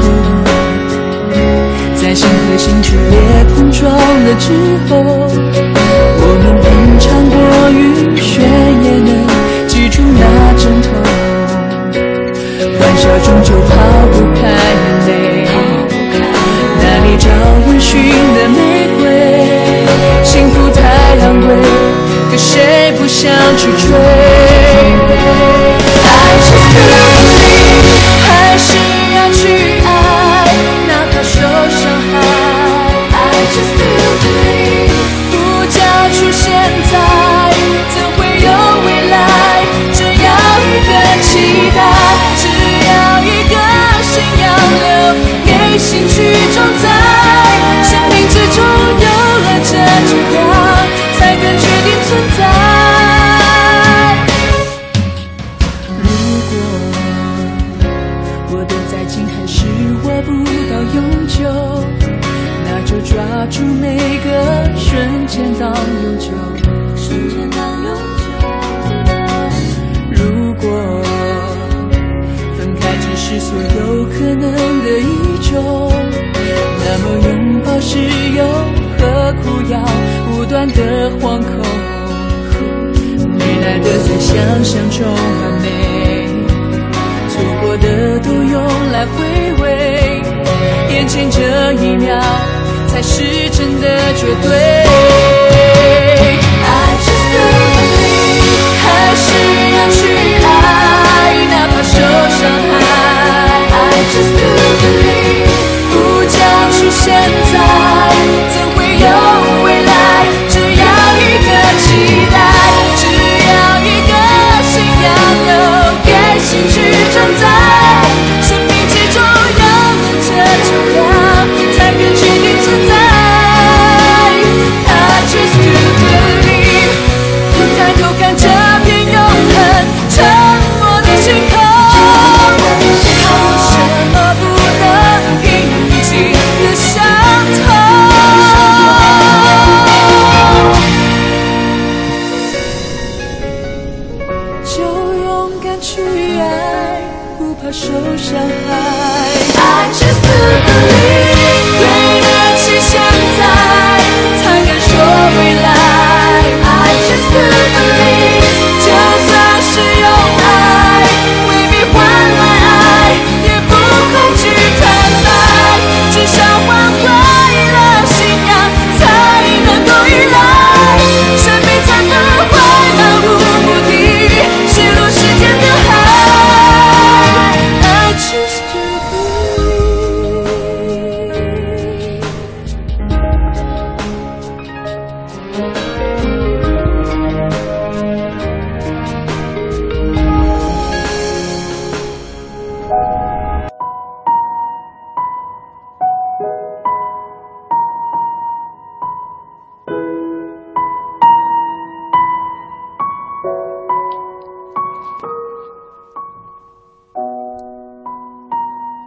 [1.94, 4.46] 在心和心剧烈碰撞了之
[4.88, 5.17] 后。
[23.08, 24.17] 想去追。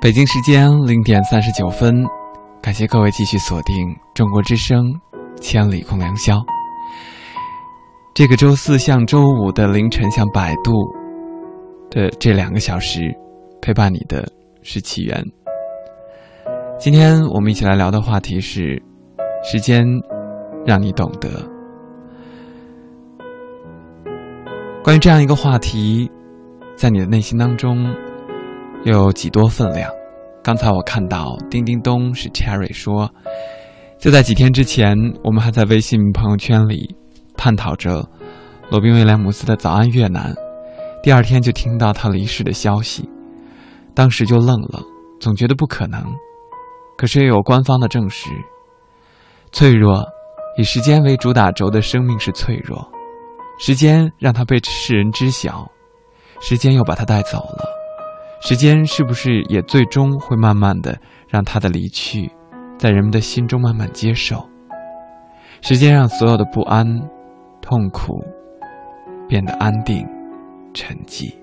[0.02, 2.04] 北京时间零点三十九分，
[2.60, 3.76] 感谢各位继续锁定
[4.16, 4.84] 中国之声
[5.40, 6.38] 《千里共良宵》。
[8.16, 10.72] 这个周四像周五的凌晨，像百度
[11.92, 13.16] 的这两个小时，
[13.62, 14.28] 陪伴你的
[14.64, 15.24] 是起源。
[16.80, 18.82] 今天我们一起来聊的话题是：
[19.44, 19.86] 时间
[20.66, 21.30] 让你懂得。
[24.84, 26.10] 关于这样一个话题，
[26.76, 27.86] 在你的内心当中。
[28.84, 29.90] 又有几多分量？
[30.44, 33.12] 刚才我看到叮叮咚是 Cherry 说，
[34.00, 36.96] 就在几天之前，我们还在微信朋友圈里
[37.38, 38.04] 探讨着
[38.72, 40.34] 罗宾威廉姆斯的《早安越南》，
[41.04, 43.08] 第二天就听到他离世的消息，
[43.94, 44.82] 当时就愣了，
[45.20, 46.04] 总觉得不可能，
[46.98, 48.32] 可是又有官方的证实，
[49.52, 50.04] 脆弱，
[50.58, 52.92] 以时间为主打轴的生命是脆弱，
[53.60, 55.72] 时间让他被世人知晓，
[56.40, 57.81] 时间又把他带走了。
[58.44, 60.98] 时间是不是也最终会慢慢的
[61.30, 62.32] 让他的离去，
[62.78, 64.44] 在人们的心中慢慢接受？
[65.62, 66.86] 时间让所有的不安、
[67.62, 68.20] 痛苦
[69.28, 70.06] 变得安定、
[70.74, 71.41] 沉寂。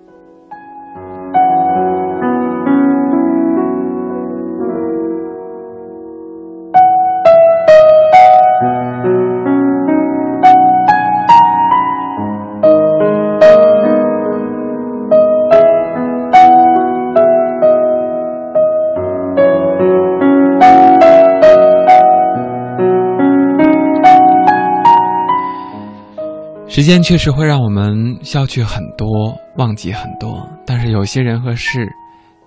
[26.79, 31.93] 时间确实会让我们消去很多，忘记很多，但是有些人和事，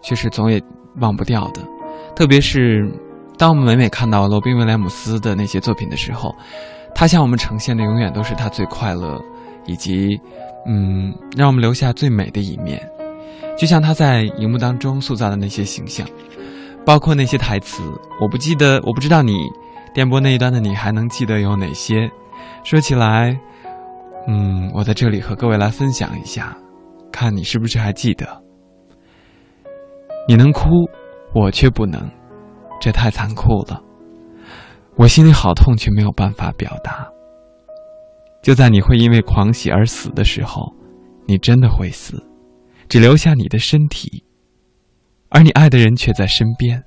[0.01, 0.57] 却是总也
[1.01, 1.61] 忘不掉的。
[2.15, 2.89] 特别是
[3.37, 6.33] 当我们每每看到罗宾威廉姆斯的那些作品的时候，
[6.95, 9.21] 他向我们呈现的永远都是他最快乐，
[9.65, 10.17] 以及
[10.65, 12.81] 嗯，让我们留下最美的一面。
[13.57, 16.07] 就像他在荧幕当中塑造的那些形象，
[16.85, 17.83] 包括那些台词，
[18.21, 19.33] 我不记得，我不知道你
[19.93, 22.09] 电波那一端的你还能记得有哪些。
[22.63, 23.37] 说起来。
[24.27, 26.55] 嗯，我在这里和各位来分享一下，
[27.11, 28.43] 看你是不是还记得。
[30.27, 30.69] 你能哭，
[31.33, 32.09] 我却不能，
[32.79, 33.81] 这太残酷了。
[34.95, 37.07] 我心里好痛，却没有办法表达。
[38.43, 40.71] 就在你会因为狂喜而死的时候，
[41.27, 42.23] 你真的会死，
[42.87, 44.23] 只留下你的身体，
[45.29, 46.83] 而你爱的人却在身边。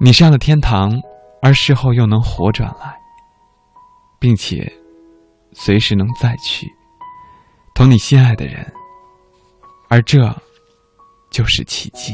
[0.00, 0.92] 你上了天堂，
[1.42, 2.96] 而事后又能活转来，
[4.20, 4.72] 并且。
[5.58, 6.70] 随时能再去，
[7.74, 8.70] 同你心爱的人，
[9.88, 10.20] 而这
[11.30, 12.12] 就是奇迹。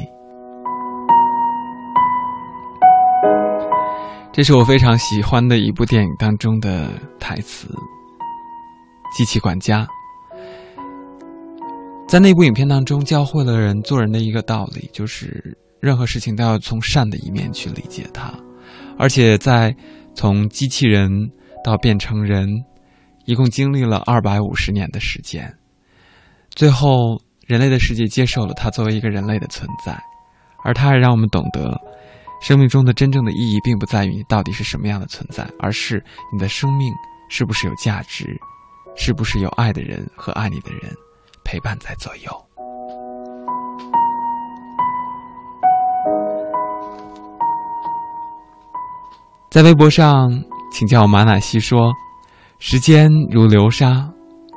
[4.32, 6.88] 这是我非常喜欢的一部电影当中的
[7.18, 7.66] 台词，
[9.16, 9.84] 《机器管家》
[12.08, 18.32] 在那部影片当中教会了人做人的一个道理，就是任何事情都要从善的一面去理解它，
[18.96, 19.74] 而且在
[20.14, 21.10] 从机器人
[21.64, 22.46] 到变成人。
[23.24, 25.56] 一共经历了二百五十年的时间，
[26.50, 29.96] 最后人类的世界接受了他作为一个人类的存在，
[30.64, 31.80] 而他还让我们懂得，
[32.40, 36.02] 生命中的真正的意义，并不在于你到底是什么样的存在，而是
[36.32, 36.92] 你的生命
[37.28, 38.26] 是不是有价值，
[38.96, 40.92] 是不是有爱的人和爱你的人
[41.44, 42.30] 陪伴在左右。
[49.50, 50.30] 在微博上，
[50.72, 51.92] 请叫我马乃西说
[52.64, 54.08] ：“时间如流沙，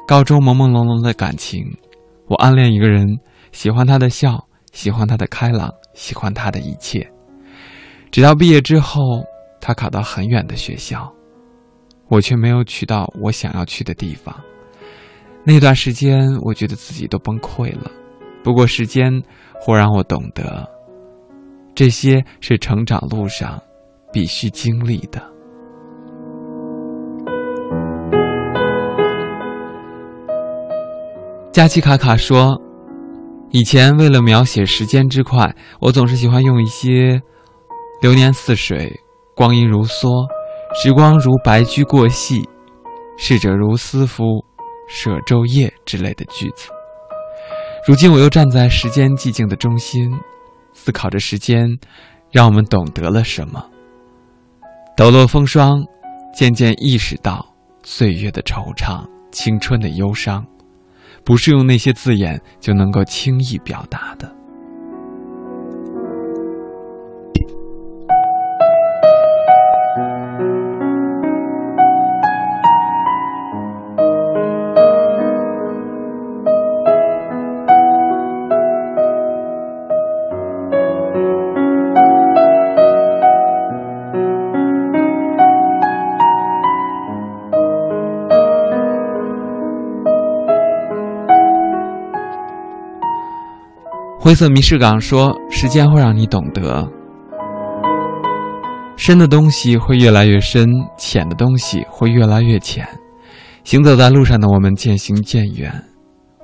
[0.08, 1.66] 高中朦朦胧胧的感情，
[2.28, 3.04] 我暗恋一个人，
[3.52, 7.12] 喜欢他的笑，喜欢他的开朗，喜欢他的一切。
[8.12, 9.02] 直到毕业之后，
[9.60, 11.12] 他考到很远的学校，
[12.08, 14.40] 我却没有去到我想要去的地方。
[15.44, 17.90] 那段时间，我觉得自己都崩溃了。
[18.44, 19.12] 不过，时间
[19.60, 20.70] 忽让我懂得，
[21.74, 23.60] 这些是成长路上。”
[24.14, 25.35] 必须经历的。
[31.56, 32.62] 佳琪卡卡说
[33.50, 37.22] ：“以前为了描写时间之快，我总是喜欢用一些
[38.04, 39.00] ‘流年似水，
[39.34, 40.28] 光阴如梭，
[40.76, 42.44] 时光如白驹过隙，
[43.18, 44.26] 逝者如斯夫，
[44.90, 46.70] 舍昼夜’之类的句子。
[47.88, 50.12] 如今我又站在时间寂静的中心，
[50.74, 51.70] 思考着时间
[52.34, 53.66] 让我们懂得了什么。”
[54.98, 55.82] 抖落风霜，
[56.36, 57.46] 渐渐意识到
[57.82, 60.46] 岁月的惆怅，青春的忧伤，
[61.26, 64.32] 不是用那些字眼就能够轻易表达的。
[94.26, 96.90] 灰色迷失港说：“时间会让你懂得，
[98.98, 100.68] 深的东西会越来越深，
[100.98, 102.84] 浅的东西会越来越浅。
[103.64, 105.72] 行走在路上的我们渐行渐远，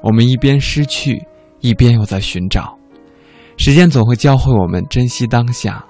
[0.04, 1.20] 我们一边失去，
[1.60, 2.78] 一边又在寻找。
[3.58, 5.84] 时间总会教会我们珍惜当下，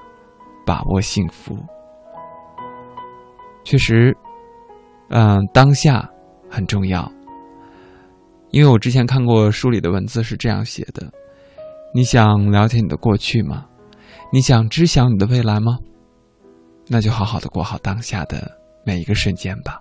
[0.66, 1.58] 把握幸福。
[3.66, 4.16] 确实，
[5.10, 6.10] 嗯，当下
[6.50, 7.12] 很重要。
[8.52, 11.12] 因为我之前看过书里的文字是这样写的。”
[11.94, 13.66] 你想了解你的过去吗？
[14.32, 15.78] 你想知晓你的未来吗？
[16.88, 18.50] 那就好好的过好当下的
[18.86, 19.80] 每一个瞬间吧。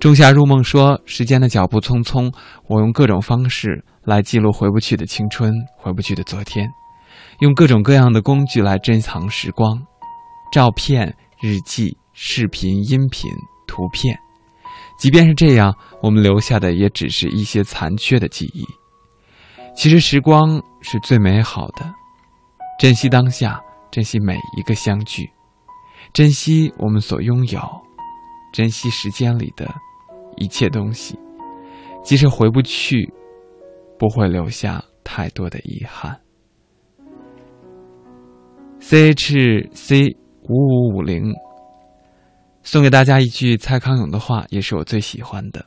[0.00, 2.34] 仲夏入梦说：“时间的脚步匆匆，
[2.66, 6.66] 我用各种方式来记录回不去的青春，回不去的昨天，
[7.40, 9.80] 用各种各样的工具来珍藏时光，
[10.50, 13.30] 照片、日记、视频、音频、
[13.66, 14.18] 图片。
[14.98, 18.64] 即便是这样，我们留下的也只是一些残缺的记忆。”
[19.74, 21.92] 其实时光是最美好的，
[22.78, 23.60] 珍惜当下，
[23.90, 25.28] 珍惜每一个相聚，
[26.12, 27.60] 珍惜我们所拥有，
[28.52, 29.68] 珍惜时间里的
[30.36, 31.18] 一切东西。
[32.04, 33.12] 即使回不去，
[33.98, 36.20] 不会留下太多的遗憾。
[38.78, 41.32] C H C 五五五零
[42.62, 45.64] 送给大家一句蔡康永的话，也是我最喜欢的：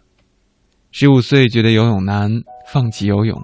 [0.92, 2.30] 十五岁觉得游泳难，
[2.68, 3.42] 放弃游泳。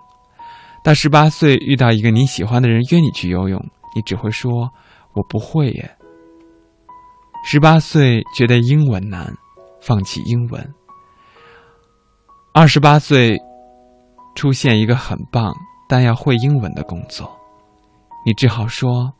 [0.83, 3.63] 到十八岁遇到一个你喜欢的人约你去游泳，
[3.95, 4.71] 你只会说
[5.13, 5.97] “我不会耶”。
[7.45, 9.31] 十八岁觉得英文难，
[9.79, 10.73] 放弃英文。
[12.53, 13.39] 二十八岁
[14.35, 15.53] 出现一个很棒
[15.87, 17.31] 但要会英文的工作，
[18.25, 19.13] 你只好说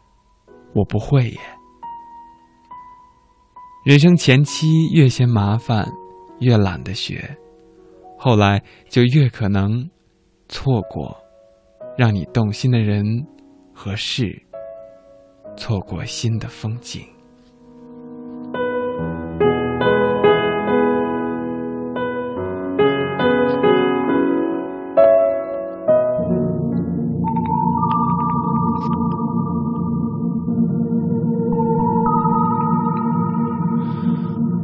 [0.74, 1.38] “我不会耶”。
[3.84, 5.86] 人生前期越嫌麻烦，
[6.40, 7.36] 越懒得学，
[8.18, 9.90] 后来就越可能。
[10.48, 11.16] 错过
[11.96, 13.04] 让你动心的人
[13.72, 14.42] 和事，
[15.56, 17.02] 错过新的风景。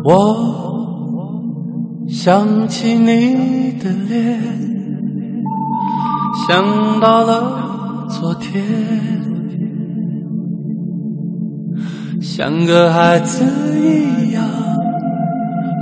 [0.05, 0.13] 我
[2.09, 4.72] 想起你的脸。
[6.47, 8.65] 想到了昨天，
[12.21, 13.45] 像个孩子
[13.79, 14.43] 一样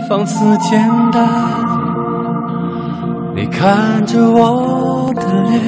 [0.07, 0.79] 放肆简
[1.11, 1.27] 单。
[3.35, 5.61] 你看着我的脸，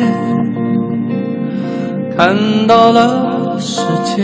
[2.15, 2.37] 看
[2.67, 4.23] 到了世界，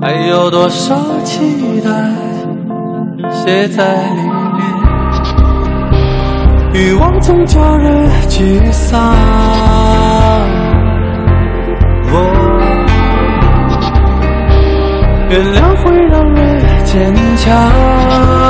[0.00, 1.90] 还有多少期待
[3.30, 4.27] 写在里。
[6.78, 9.00] 欲望总叫人沮丧
[12.12, 12.38] 哦。
[15.28, 18.47] 原谅会让人坚强。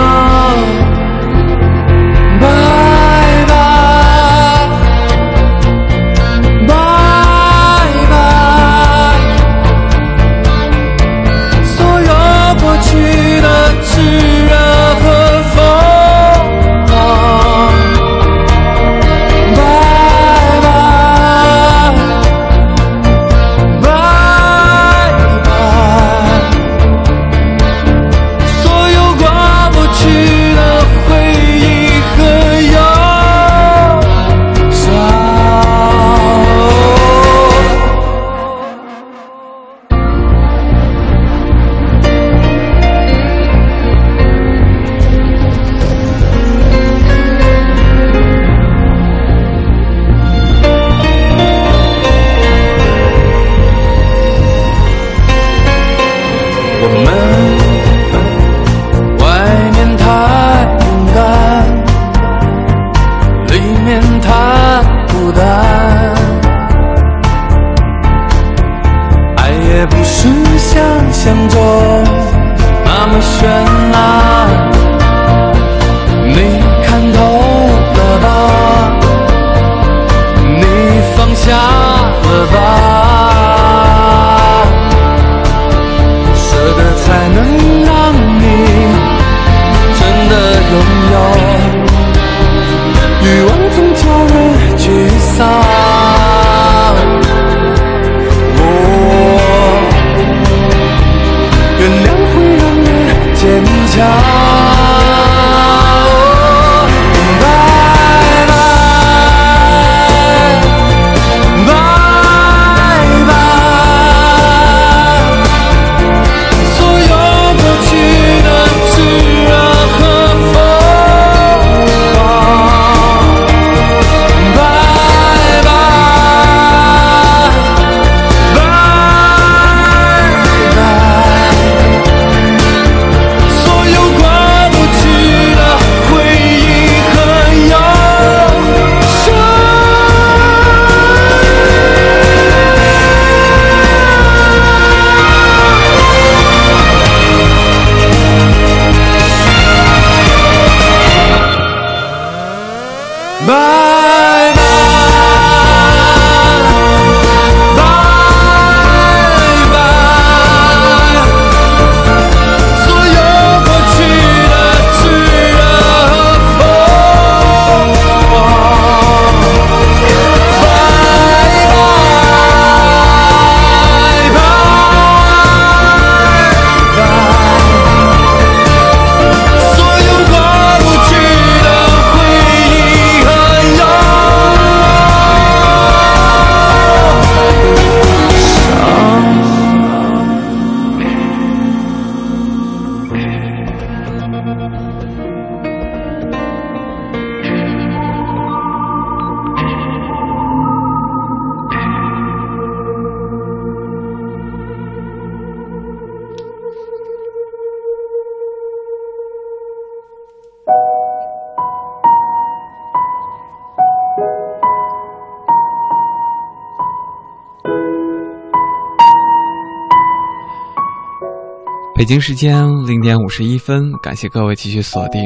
[221.99, 225.20] 北京时间零点五十一分，感谢各位继续锁定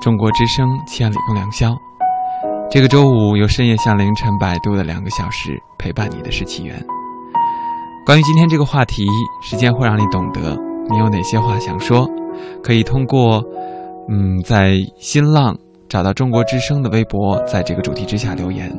[0.00, 1.68] 中国之声《千里共良宵》。
[2.70, 6.82] 这个周五由深夜向凌晨摆渡的两个小时，陪伴你的是起源。
[8.06, 9.04] 关于今天这个话题，
[9.42, 10.56] 时间会让你懂得
[10.88, 12.08] 你有哪些话想说，
[12.62, 13.44] 可以通过
[14.08, 15.54] 嗯在新浪
[15.86, 18.72] 找到中国之声的微博，在这个主题之下留言，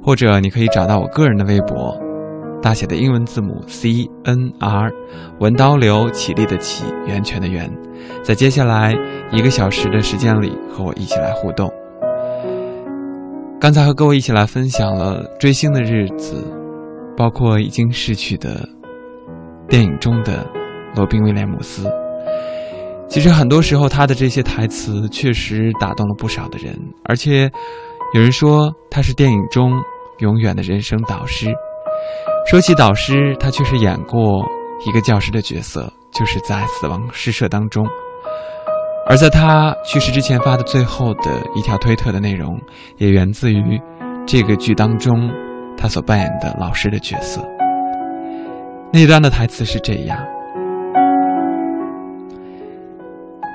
[0.00, 1.92] 或者你可以找到我个人的微博。
[2.62, 4.92] 大写的英文字母 C N R，
[5.40, 7.68] 文刀流起立的起，源泉的源，
[8.22, 8.94] 在接下来
[9.32, 11.68] 一个小时的时间里，和我一起来互动。
[13.60, 16.46] 刚才和各位一起来分享了追星的日子，
[17.16, 18.68] 包括已经逝去的
[19.68, 20.46] 电影中的
[20.94, 21.90] 罗宾威廉姆斯。
[23.08, 27.50] 其实很多时候，他的这些台词确实打动了不少的人，而且
[28.14, 29.72] 有人说他是电影中
[30.20, 31.52] 永远的人生导师。
[32.46, 34.44] 说起导师，他确实演过
[34.86, 37.86] 一个教师的角色，就是在《死亡诗社》当中。
[39.08, 42.60] 而在他去世之前发的最后的一条推特的内容，
[42.98, 43.80] 也源自于
[44.26, 45.30] 这个剧当中
[45.76, 47.40] 他所扮演的老师的角色。
[48.92, 50.18] 那段的台词是这样：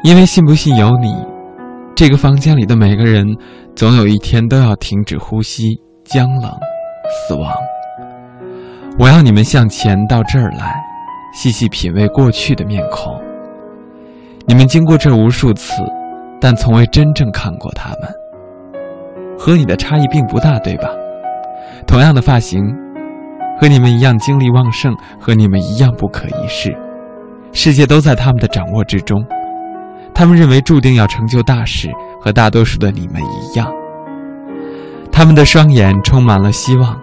[0.04, 1.14] 因为信不信由你，
[1.96, 3.26] 这个房间里的每个人，
[3.76, 6.52] 总有一天都要停止呼吸，僵冷，
[7.28, 7.54] 死亡。
[9.00, 10.84] 我要你们向前到这儿来，
[11.32, 13.16] 细细品味过去的面孔。
[14.48, 15.84] 你们经过这无数次，
[16.42, 18.12] 但从未真正看过他们。
[19.38, 20.90] 和你的差异并不大，对吧？
[21.86, 22.60] 同样的发型，
[23.62, 26.76] 和你们一样精力旺盛，和你们一样不可一世。
[27.54, 29.24] 世界都在他们的掌握之中。
[30.12, 33.72] 他们认为注定要成就大事，和大多数的你们一样。
[35.12, 37.00] 他们的双眼充满了希望，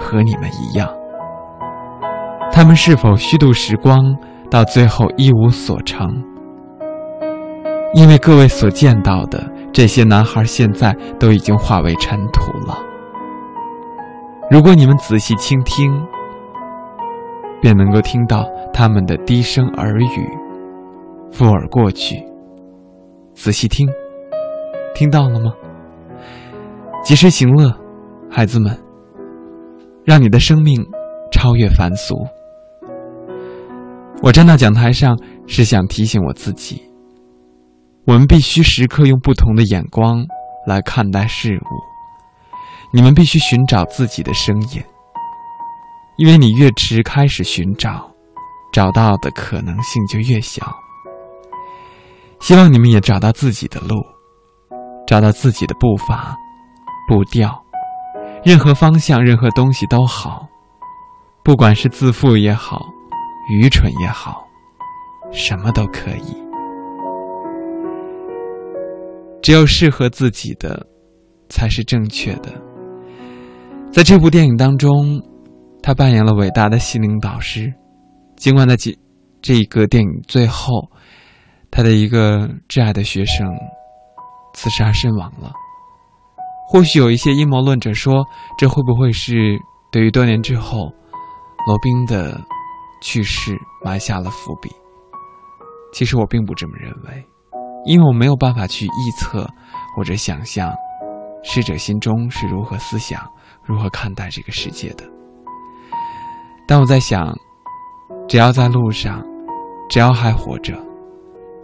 [0.00, 0.88] 和你们一样。
[2.56, 4.16] 他们是否虚度时光，
[4.50, 6.08] 到最后一无所成？
[7.92, 12.78] 因为各位所见到的这些男孩，现在都已经化为尘土了。
[14.50, 15.92] 如果你们仔细倾听，
[17.60, 20.30] 便能够听到他们的低声耳语，
[21.30, 22.24] 附耳过去。
[23.34, 23.86] 仔细听，
[24.94, 25.52] 听到了吗？
[27.04, 27.70] 及时行乐，
[28.30, 28.74] 孩子们，
[30.06, 30.82] 让你的生命
[31.30, 32.14] 超越凡俗。
[34.22, 36.82] 我站到讲台上，是想提醒我自己：
[38.06, 40.24] 我们必须时刻用不同的眼光
[40.66, 41.68] 来看待事物。
[42.92, 44.82] 你们必须寻找自己的声音，
[46.16, 48.10] 因为你越迟开始寻找，
[48.72, 50.74] 找到的可能性就越小。
[52.40, 53.96] 希望你们也找到自己的路，
[55.06, 56.34] 找到自己的步伐、
[57.06, 57.62] 步调，
[58.44, 60.46] 任何方向、任何东西都好，
[61.44, 62.86] 不管是自负也好，
[63.48, 64.46] 愚蠢也好，
[65.32, 66.36] 什么都可以。
[69.42, 70.86] 只有适合自己的，
[71.48, 72.52] 才是正确的。
[73.92, 75.22] 在这部电影当中，
[75.82, 77.72] 他扮演了伟大的心灵导师，
[78.36, 78.98] 尽管在几
[79.40, 80.90] 这一个电影最后。
[81.68, 83.46] 他的一个挚爱的学生
[84.54, 85.52] 自杀身亡了。
[86.70, 88.24] 或许有一些阴谋论者说，
[88.56, 89.58] 这会不会是
[89.92, 90.90] 对于多年之后
[91.66, 92.40] 罗宾的
[93.00, 94.70] 去世埋下了伏笔？
[95.92, 97.26] 其实我并不这么认为，
[97.84, 99.48] 因为我没有办法去臆测
[99.96, 100.72] 或者想象
[101.42, 103.20] 逝者心中是如何思想、
[103.64, 105.04] 如何看待这个世界的。
[106.68, 107.32] 但我在想，
[108.28, 109.24] 只要在路上，
[109.88, 110.74] 只要还活着。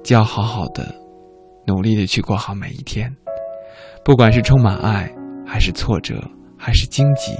[0.05, 0.85] 就要好好的，
[1.65, 3.09] 努力的去过好每一天，
[4.05, 5.09] 不管是充满爱，
[5.47, 6.21] 还是挫折，
[6.59, 7.33] 还是荆棘，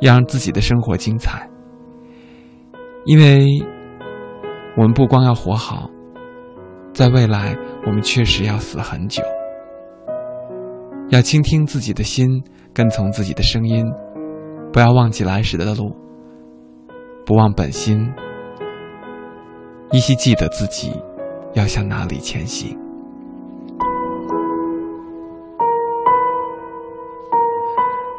[0.00, 1.46] 要让自己的生活精彩。
[3.06, 3.46] 因为，
[4.76, 5.88] 我们不光要活好，
[6.92, 9.22] 在未来，我们确实要死很久。
[11.10, 12.26] 要倾听自己的心，
[12.74, 13.86] 跟从自己的声音，
[14.72, 15.94] 不要忘记来时的路，
[17.24, 18.12] 不忘本心，
[19.92, 20.92] 依稀记得自己。
[21.54, 22.76] 要向哪里前行？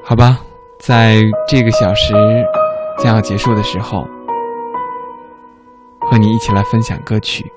[0.03, 0.39] 好吧，
[0.79, 2.15] 在这个小时
[2.97, 4.07] 将要结束的时候，
[6.09, 7.56] 和你一起来分享歌曲。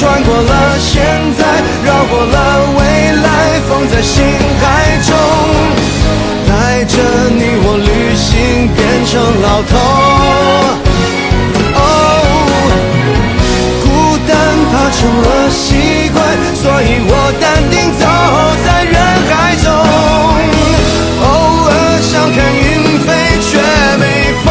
[0.00, 0.96] 穿过了，现
[1.36, 1.44] 在
[1.84, 2.36] 绕过了，
[2.74, 2.80] 未
[3.20, 4.24] 来放在心
[4.58, 4.64] 海
[5.04, 5.12] 中，
[6.48, 6.96] 带着
[7.28, 9.76] 你我旅行变成老头。
[11.76, 11.78] 哦，
[13.84, 13.86] 孤
[14.26, 14.32] 单
[14.72, 16.18] 怕成了习惯，
[16.56, 18.02] 所以我淡定走
[18.64, 18.96] 在人
[19.28, 19.68] 海中。
[21.20, 21.28] 偶
[21.68, 21.70] 尔
[22.00, 22.66] 想看云
[23.04, 23.06] 飞
[23.42, 23.50] 却
[23.98, 24.02] 没
[24.46, 24.48] 风，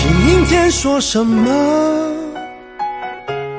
[0.30, 1.87] 阴天说什么？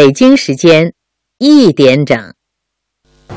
[0.00, 0.94] 北京时间
[1.38, 2.32] 一点整，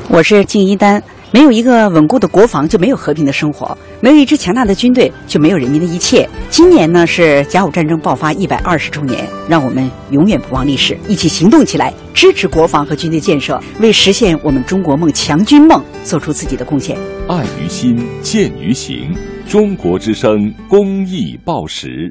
[0.08, 1.04] 我是敬一丹。
[1.30, 6.26] 没有一个稳固的国防，就没有和平的生活；没有一支强大的军队，就没有人民的一切。
[6.48, 16.96] 今年呢是甲午战争爆发一百二十周年，让我们永远不忘历史，一起行动起来，支持国防和军队建设，为实现我们中国梦、强军梦做出自己的贡献。
[17.28, 19.14] 爱于心，见于行。
[19.46, 22.10] 中国之声公益报时。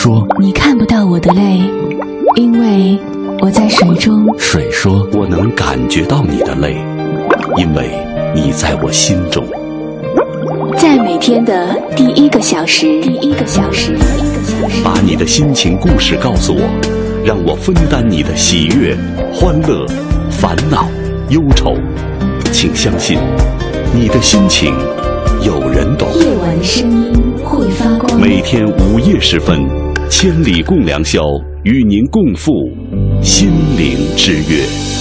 [0.00, 1.58] 说：“你看不到我的泪，
[2.36, 2.96] 因为
[3.40, 6.76] 我在水中。”水说：“我能感觉到你的泪，
[7.56, 7.90] 因为
[8.32, 9.44] 你在我心中。”
[10.78, 16.62] 在每天的第一个小时，第一个小时，第一个小时，把你的心情故事告诉我，
[17.24, 18.96] 让我分担你的喜悦、
[19.34, 19.84] 欢乐、
[20.30, 20.86] 烦恼、
[21.30, 21.74] 忧愁。
[22.52, 23.18] 请相信，
[23.92, 24.72] 你的心情
[25.42, 26.08] 有人懂。
[26.14, 28.20] 夜晚声音会发光。
[28.20, 29.68] 每天午夜时分，
[30.10, 31.22] 千里共良宵，
[31.64, 32.50] 与您共赴
[33.22, 34.97] 心灵之约。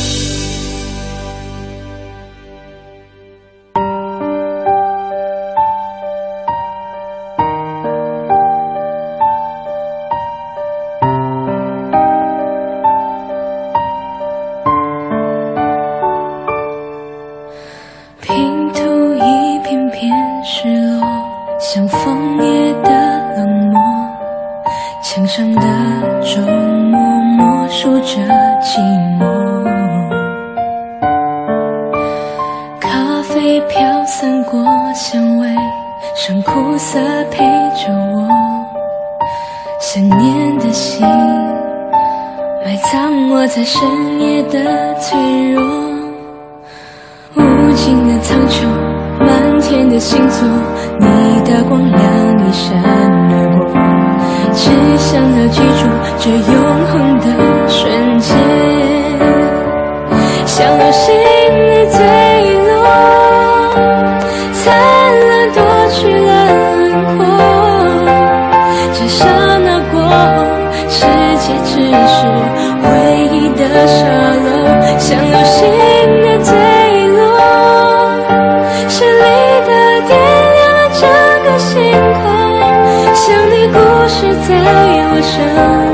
[85.30, 85.36] 生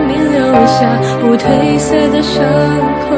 [0.07, 0.77] 命留下
[1.19, 1.43] 不褪
[1.79, 2.43] 色的伤
[3.01, 3.09] 口。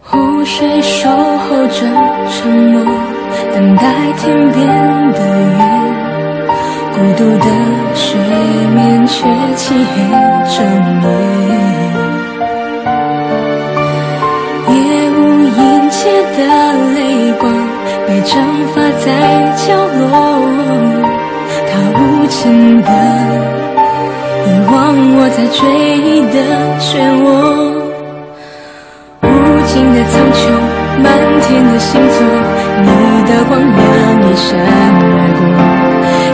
[0.00, 1.80] 湖水守候着
[2.30, 2.74] 沉默，
[3.54, 3.82] 等待
[4.16, 4.56] 天边
[5.12, 5.20] 的
[5.58, 5.58] 月。
[6.94, 7.46] 孤独的
[7.94, 8.06] 水
[8.74, 9.14] 面却
[9.54, 9.94] 漆黑
[10.56, 10.56] 整
[11.02, 11.06] 夜，
[14.72, 14.74] 夜
[15.10, 15.12] 无
[15.50, 15.58] 垠
[15.90, 15.98] 切
[16.38, 16.38] 的
[16.94, 16.96] 泪
[17.38, 17.44] 光
[18.06, 18.32] 被蒸
[18.72, 19.06] 发在
[19.56, 19.66] 角
[19.98, 20.10] 落，
[22.26, 22.88] 无情的
[24.46, 24.74] 遗忘
[25.14, 25.62] 我在追
[25.96, 26.36] 忆的
[26.82, 27.24] 漩涡，
[29.22, 29.24] 无
[29.68, 30.50] 尽的苍穹，
[30.98, 31.06] 满
[31.40, 32.18] 天的星座，
[32.82, 32.90] 你
[33.30, 33.78] 的光亮
[34.26, 35.40] 一闪而过。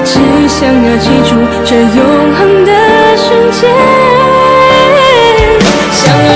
[0.02, 0.16] 只
[0.48, 1.30] 想要记住
[1.66, 2.00] 这永
[2.38, 2.72] 恒的
[3.18, 3.60] 瞬间，
[5.92, 6.26] 像流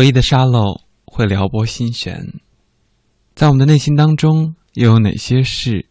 [0.00, 2.40] 回忆的沙漏会撩拨心弦，
[3.34, 5.90] 在我们的内心当中，又有哪些事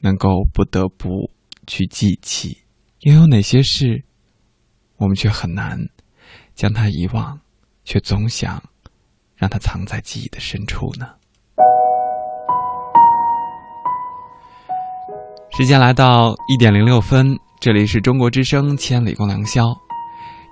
[0.00, 1.30] 能够不得不
[1.66, 2.62] 去记起？
[3.00, 4.06] 又有哪些事
[4.96, 5.78] 我们却很难
[6.54, 7.38] 将它遗忘，
[7.84, 8.62] 却总想
[9.34, 11.06] 让它藏在记忆的深处呢？
[15.58, 19.64] 时间来到一点零六分，这里是中国之声《千里共良宵》。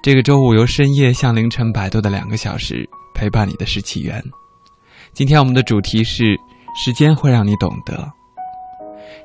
[0.04, 4.22] 这个周五由深夜向凌晨摆渡的两个小时，陪伴你的是起源。
[5.14, 6.38] 今天我们的主题是：
[6.76, 8.12] 时间会让你懂得。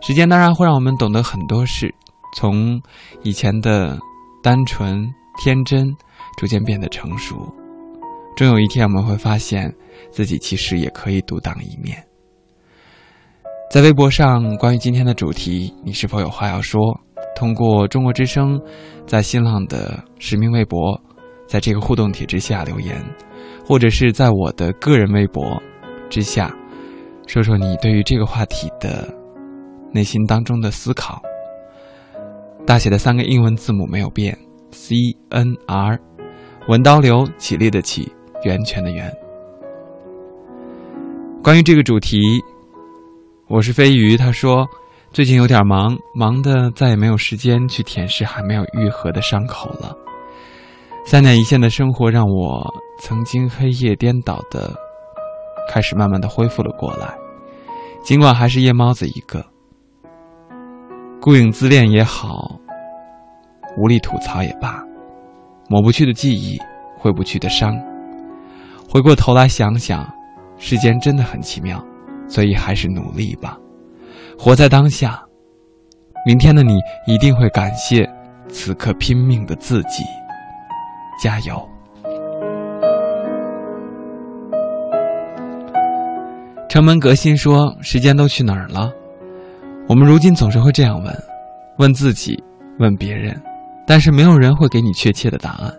[0.01, 1.93] 时间当然会让我们懂得很多事，
[2.33, 2.81] 从
[3.23, 3.99] 以前的
[4.41, 5.05] 单纯
[5.43, 5.85] 天真，
[6.37, 7.35] 逐渐变得成熟。
[8.37, 9.75] 终有一天，我们会发现
[10.11, 12.01] 自己其实也可以独当一面。
[13.69, 17.01] 在微博上，关于今天的主题，你是否有话要说？
[17.35, 18.59] 通过中国之声，
[19.05, 20.99] 在新浪的实名微博，
[21.47, 23.01] 在这个互动帖之下留言，
[23.65, 25.61] 或者是在我的个人微博
[26.09, 26.53] 之下，
[27.27, 29.07] 说说你对于这个话题的
[29.93, 31.21] 内心当中的思考。
[32.65, 34.37] 大写的三个英文字母没有变
[34.71, 34.95] ，C
[35.29, 35.97] N R，
[36.67, 38.11] 文刀流，起立的起，
[38.43, 39.09] 源泉的源。
[41.41, 42.19] 关于这个主题，
[43.47, 44.67] 我是飞鱼，他说。
[45.11, 49.95] 最近有点忙，忙的再也没有时间去舔舐还没有愈合的伤口了。
[51.03, 54.71] 三点一线的生活让我曾经黑夜颠倒的，
[55.67, 57.17] 开始慢慢的恢复了过来。
[58.03, 59.43] 尽管还是夜猫子一个，
[61.19, 62.59] 孤影自恋也好，
[63.77, 64.83] 无力吐槽也罢，
[65.67, 66.57] 抹不去的记忆，
[66.99, 67.75] 挥不去的伤。
[68.87, 70.07] 回过头来想想，
[70.57, 71.83] 世间真的很奇妙，
[72.27, 73.57] 所以还是努力吧。
[74.41, 75.21] 活在当下，
[76.25, 78.09] 明天的你一定会感谢
[78.47, 80.01] 此刻拼命的自己。
[81.21, 81.61] 加油！
[86.69, 88.89] 城门革新说：“时间都去哪儿了？”
[89.89, 91.13] 我们如今总是会这样问，
[91.77, 92.41] 问自己，
[92.79, 93.37] 问别人，
[93.85, 95.69] 但是没有人会给你确切的答案。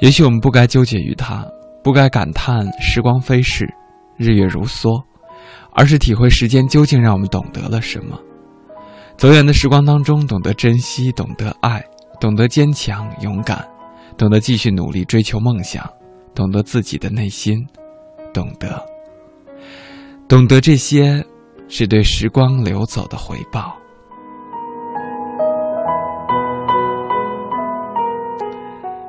[0.00, 1.46] 也许我们不该纠结于它，
[1.84, 3.64] 不该感叹时光飞逝，
[4.16, 5.00] 日月如梭，
[5.72, 8.18] 而是体会时间究竟让我们懂得了什么。
[9.16, 11.84] 走远的时光当中，懂得珍惜，懂得爱，
[12.20, 13.66] 懂得坚强勇敢，
[14.16, 15.88] 懂得继续努力追求梦想，
[16.34, 17.58] 懂得自己的内心，
[18.32, 18.84] 懂得，
[20.28, 21.24] 懂得这些。
[21.72, 23.76] 是对时光流走的回报。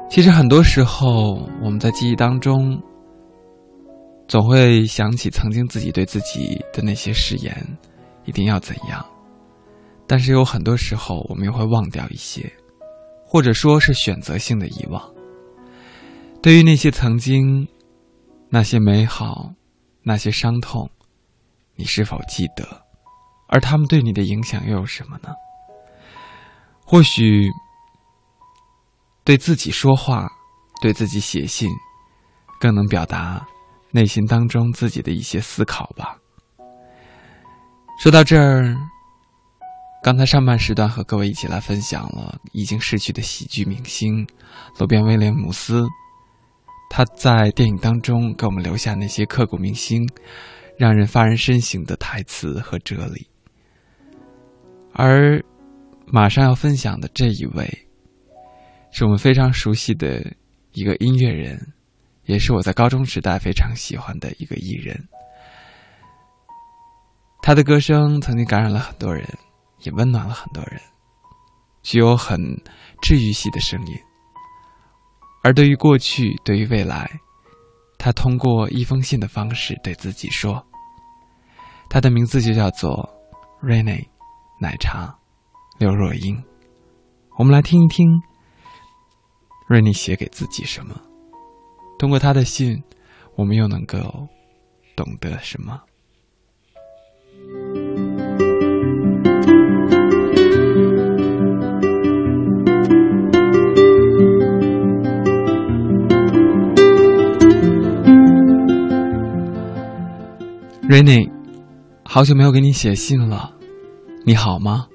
[0.08, 2.80] 其实很多时候，我们在记忆当中，
[4.32, 7.78] 总会想起曾经自己对自己的那些誓言，
[8.24, 9.06] 一定要怎样。
[10.08, 12.50] 但是有很多时候，我们又会忘掉一些，
[13.26, 15.04] 或者说是选择性的遗忘。
[16.42, 17.68] 对于那些曾经，
[18.48, 19.52] 那些美好，
[20.02, 20.90] 那些伤痛。
[21.76, 22.86] 你是否记得？
[23.50, 25.28] 而他们对你的影响又有什么呢？
[26.86, 27.50] 或许
[29.26, 30.32] 对自己说话，
[30.82, 31.70] 对自己写信，
[32.62, 33.46] 更能表达
[33.92, 36.18] 内心当中自己的一些思考吧。
[38.00, 38.76] 说到这儿，
[40.04, 44.28] 刚才上半时段和各位一起来分享了已经逝去的喜剧明星
[44.78, 45.84] 罗宾威廉姆斯，
[46.90, 50.08] 他在电影当中给我们留下那些刻骨铭心。
[50.78, 53.28] 让人发人深省的台词和哲理，
[54.94, 55.40] 而
[56.08, 57.88] 马上要分享的这一位，
[58.92, 60.26] 是我们非常熟悉的
[60.72, 61.74] 一个音乐人，
[62.26, 65.08] 也是我在高中时代非常喜欢的一个艺人。
[67.42, 69.28] 他的歌声曾经感染了很多人，
[69.80, 70.80] 也温暖了很多人，
[71.82, 72.40] 具有很
[73.02, 73.98] 治愈系的声音。
[75.44, 77.10] 而对于过去，对于未来，
[77.98, 80.64] 他通过一封信的方式对自己说。
[81.90, 83.10] 他的名字就叫做
[83.62, 84.08] Rainy
[84.60, 85.14] 奶茶
[85.80, 86.42] 刘若英。
[87.38, 88.08] 我们来听一听
[89.68, 90.96] Rainy 写给自己什么。
[92.02, 92.82] 通过他的信，
[93.36, 94.28] 我们又能够
[94.96, 95.80] 懂得什么
[110.90, 111.30] ？Rainy。
[112.04, 113.54] 好久没有给你写信了，
[114.26, 114.88] 你好吗？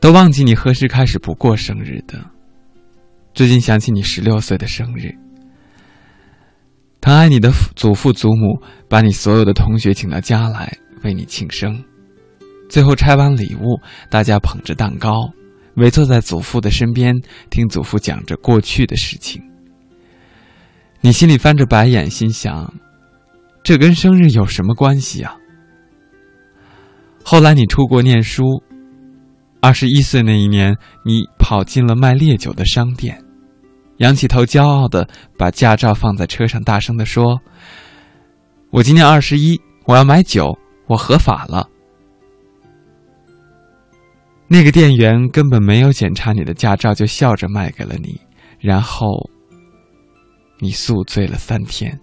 [0.00, 2.18] 都忘记你何时开始不过生日的。
[3.32, 5.16] 最近想起你十六岁的生日，
[7.08, 10.70] 疼爱你的祖父祖母把你所有的同学请到家来
[11.04, 11.82] 为你庆生，
[12.68, 13.80] 最后拆完礼物，
[14.10, 15.30] 大家捧着蛋糕，
[15.76, 19.42] 围坐在祖父的身边，听祖父讲着过去的事情。
[21.00, 22.74] 你心里翻着白眼，心想：
[23.64, 25.34] 这跟生日有什么关系啊？
[27.24, 28.62] 后来你出国念书，
[29.62, 33.24] 二十一岁那一年，你跑进了卖烈酒的商店，
[33.98, 37.40] 仰起头骄傲的把驾照放在车上，大声的说
[38.70, 41.68] ：“我今年二十一，我要买酒，我合法了。”
[44.50, 48.18] 那个店员根本没有检查你的驾照，就笑着卖给了你，
[48.58, 49.28] 然后
[50.58, 52.00] 你宿醉了三天。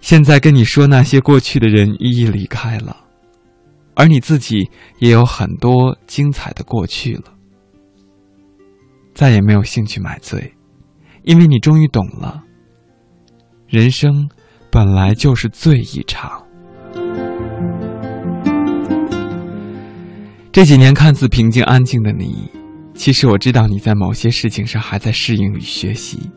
[0.00, 2.96] 现在跟你说那些过去的人一一离开了，
[3.94, 7.34] 而你自己也有很多精彩的过去了，
[9.16, 10.52] 再也没有兴趣买醉，
[11.24, 12.44] 因为你终于懂了，
[13.66, 14.28] 人生
[14.70, 16.40] 本来就是醉一场。
[20.52, 22.48] 这几年看似平静安静的你，
[22.94, 26.30] 其实我知道你在某些事情上还在适应与学习。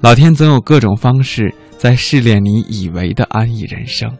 [0.00, 1.54] 老天总有各种方式。
[1.80, 4.14] 在试炼你以为的安逸人生。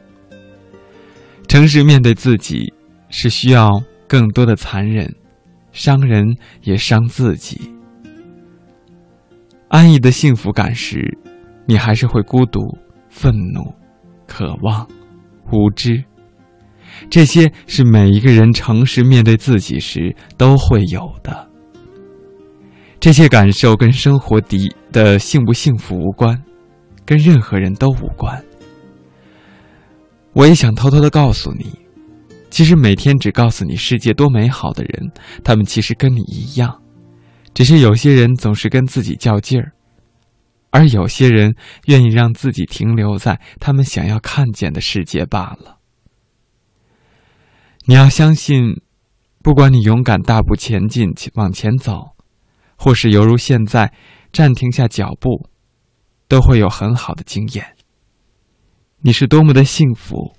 [1.46, 2.72] 诚实面对自己，
[3.10, 5.14] 是需要更多的残忍，
[5.72, 7.72] 伤人也伤自己。
[9.68, 11.18] 安逸的幸福感时，
[11.66, 12.60] 你还是会孤独、
[13.08, 13.74] 愤怒、
[14.26, 14.86] 渴望、
[15.52, 16.02] 无知。
[17.08, 21.48] 这些是每一个人诚实面对自己时都会有的。
[22.98, 26.42] 这些感受跟生活底的幸不幸福无关。
[27.06, 28.40] 跟任何人都无关。
[30.32, 31.76] 我也想偷偷的告诉你，
[32.50, 35.12] 其实每天只告诉你世界多美好的人，
[35.44, 36.82] 他们其实跟你一样，
[37.54, 39.72] 只是有些人总是跟自己较劲儿，
[40.70, 41.54] 而有些人
[41.86, 45.78] 愿意让自己停留在他们想要看见的世界罢了。
[47.86, 48.82] 你要相信，
[49.42, 52.16] 不管你勇敢大步前进往前走，
[52.76, 53.92] 或是犹如现在
[54.32, 55.48] 暂停下脚步。
[56.30, 57.74] 都会有很好的经验。
[59.00, 60.36] 你是多么的幸福。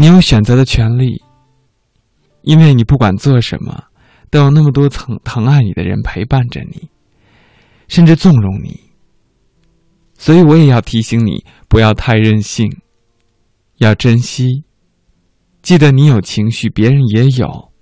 [0.00, 1.20] 你有选择的权利，
[2.42, 3.82] 因为你不管做什么，
[4.30, 6.88] 都有那么多疼疼爱你的人陪伴着你，
[7.88, 8.78] 甚至纵容你。
[10.16, 12.70] 所以我也要提醒你，不要太任性，
[13.78, 14.62] 要珍惜。
[15.62, 17.72] 记得你有情绪，别人也有，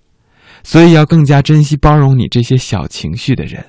[0.65, 3.63] 所以要更加珍惜、包容你这些小情绪的人。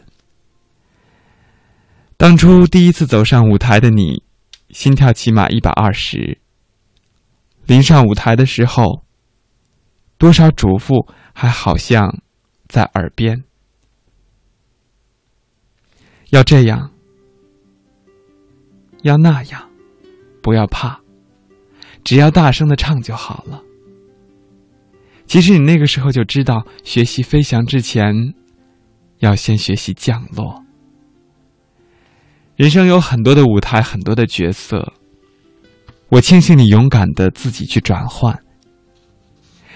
[2.15, 4.23] 当初第一次走上舞台的你，
[4.69, 6.39] 心跳起码一百二十。
[7.67, 9.03] 临上舞台的时候，
[10.17, 12.21] 多少嘱咐还好像
[12.67, 13.43] 在耳边，
[16.29, 16.91] 要这样，
[19.03, 19.69] 要那样，
[20.41, 21.01] 不要怕，
[22.05, 23.61] 只要大声的唱就好了。
[25.25, 28.33] 其实你那个时候就知道，学习飞翔之前，
[29.19, 30.63] 要先学习降落。
[32.55, 34.93] 人生有很多的舞台，很多的角色。
[36.09, 38.37] 我庆幸你勇敢的自己去转换。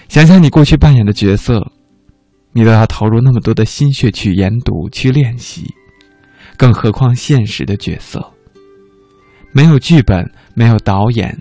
[0.07, 1.71] 想想你过去扮演的角色，
[2.53, 5.65] 你都要投入那么多的心血去研读、去练习，
[6.57, 8.33] 更何况现实的角色，
[9.53, 11.37] 没有剧本，没有导演，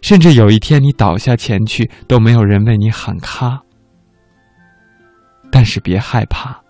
[0.00, 3.60] 甚至有一天你倒下前去，都没有人为你喊卡。
[5.50, 6.60] 但是别害怕，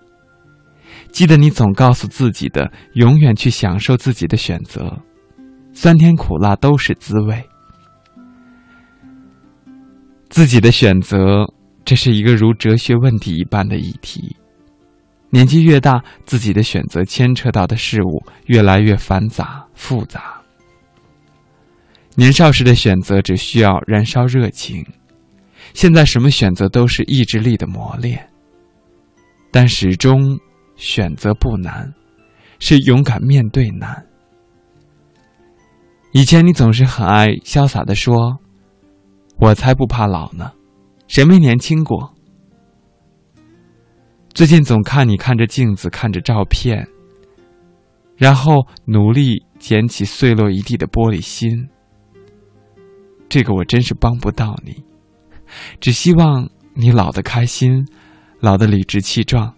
[1.11, 4.99] 记得你总告诉自己的，永远去享受自己的选择。
[5.75, 7.45] 酸甜苦辣都是滋味，
[10.31, 11.45] 自己的选择，
[11.85, 14.35] 这是一个如哲学问题一般的议题。
[15.31, 20.41] 年纪越大，自己的选择牵扯到的事物越来越繁杂复杂。
[22.14, 24.87] 年少时的选择只需要燃烧热情，
[25.75, 28.25] 现在什么选择都是意志力的磨练。
[29.51, 30.39] 但始终
[30.77, 31.93] 选择不难，
[32.61, 34.07] 是勇敢面对难。
[36.15, 38.39] 以前你总是很爱潇洒的说
[39.37, 40.53] ：“我才不怕老呢，
[41.09, 42.15] 谁没年轻过？”
[44.32, 46.86] 最近总看你看着镜子，看着照片，
[48.16, 51.69] 然后努力捡起碎落一地的玻璃心。
[53.28, 54.85] 这个我真是帮不到你，
[55.81, 57.85] 只希望你老得开心，
[58.39, 59.53] 老得理直气壮，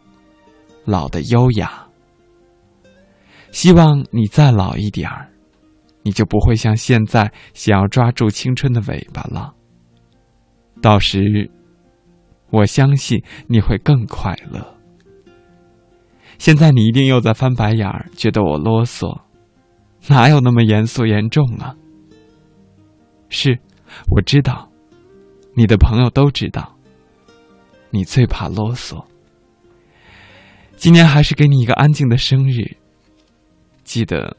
[0.86, 1.86] 老得优雅。
[3.52, 5.30] 希望你再老一点儿。
[6.06, 9.52] 你就不会像现在想要抓住青春的尾巴了。
[10.80, 11.50] 到时，
[12.50, 14.64] 我相信你会更快乐。
[16.38, 19.18] 现在你一定又在翻白眼儿，觉得我啰嗦，
[20.06, 21.74] 哪有那么严肃严重啊？
[23.28, 23.58] 是，
[24.12, 24.70] 我知道，
[25.54, 26.72] 你的朋友都知道，
[27.90, 29.04] 你最怕啰嗦。
[30.76, 32.76] 今年还是给你一个安静的生日，
[33.82, 34.36] 记得。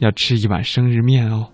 [0.00, 1.52] 要吃一碗生日面哦。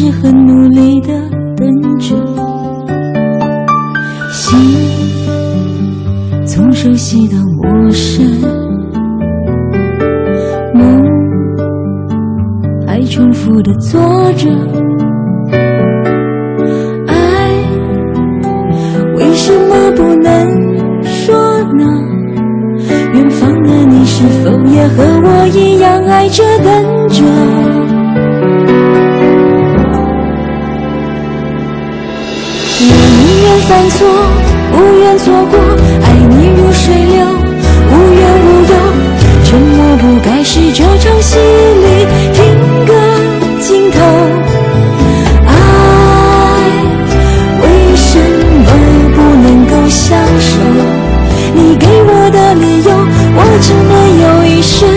[0.00, 1.08] 是很努力的
[1.56, 2.14] 等着
[4.30, 4.56] 心
[6.46, 8.24] 从熟悉到陌生
[10.72, 11.02] 梦
[12.86, 14.00] 还重复的做
[14.34, 14.48] 着
[17.08, 17.50] 爱
[19.16, 21.34] 为什么不能说
[21.72, 21.84] 呢？
[23.14, 27.47] 远方的你是否也和我一样爱着等着
[33.90, 34.06] 错，
[34.72, 35.58] 不愿错过，
[36.02, 37.16] 爱你如水流，
[37.90, 38.72] 无怨无尤。
[39.44, 42.36] 沉默不该是这场戏里停
[42.86, 42.92] 格
[43.60, 43.96] 镜头。
[45.46, 45.50] 爱
[47.62, 47.64] 为
[47.96, 48.18] 什
[48.64, 48.68] 么
[49.14, 50.50] 不能够相守？
[51.54, 52.90] 你给我的理由，
[53.36, 54.88] 我只能有一生。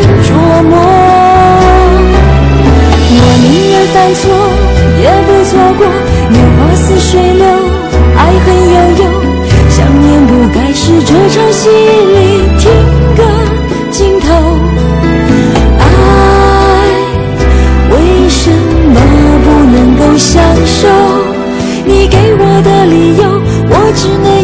[23.92, 24.41] what you need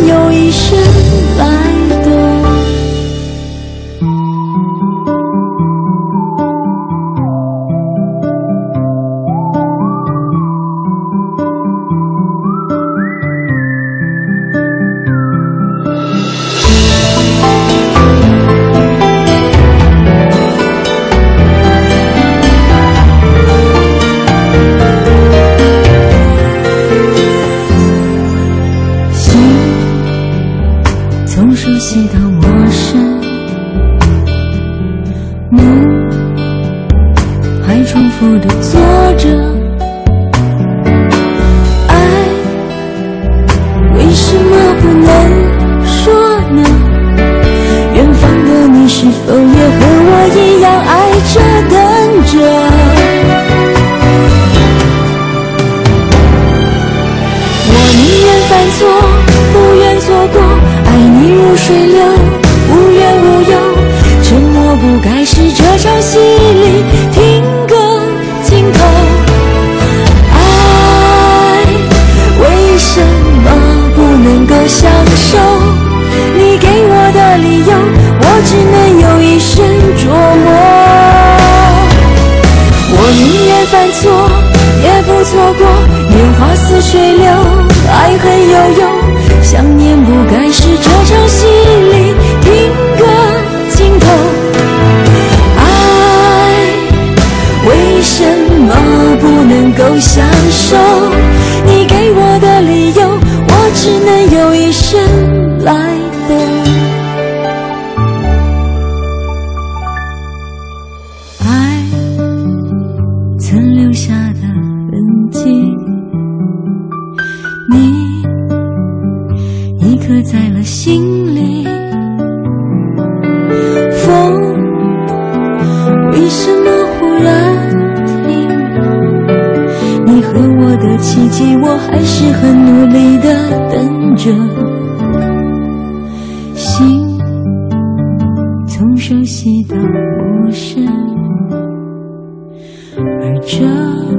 [143.47, 144.16] 这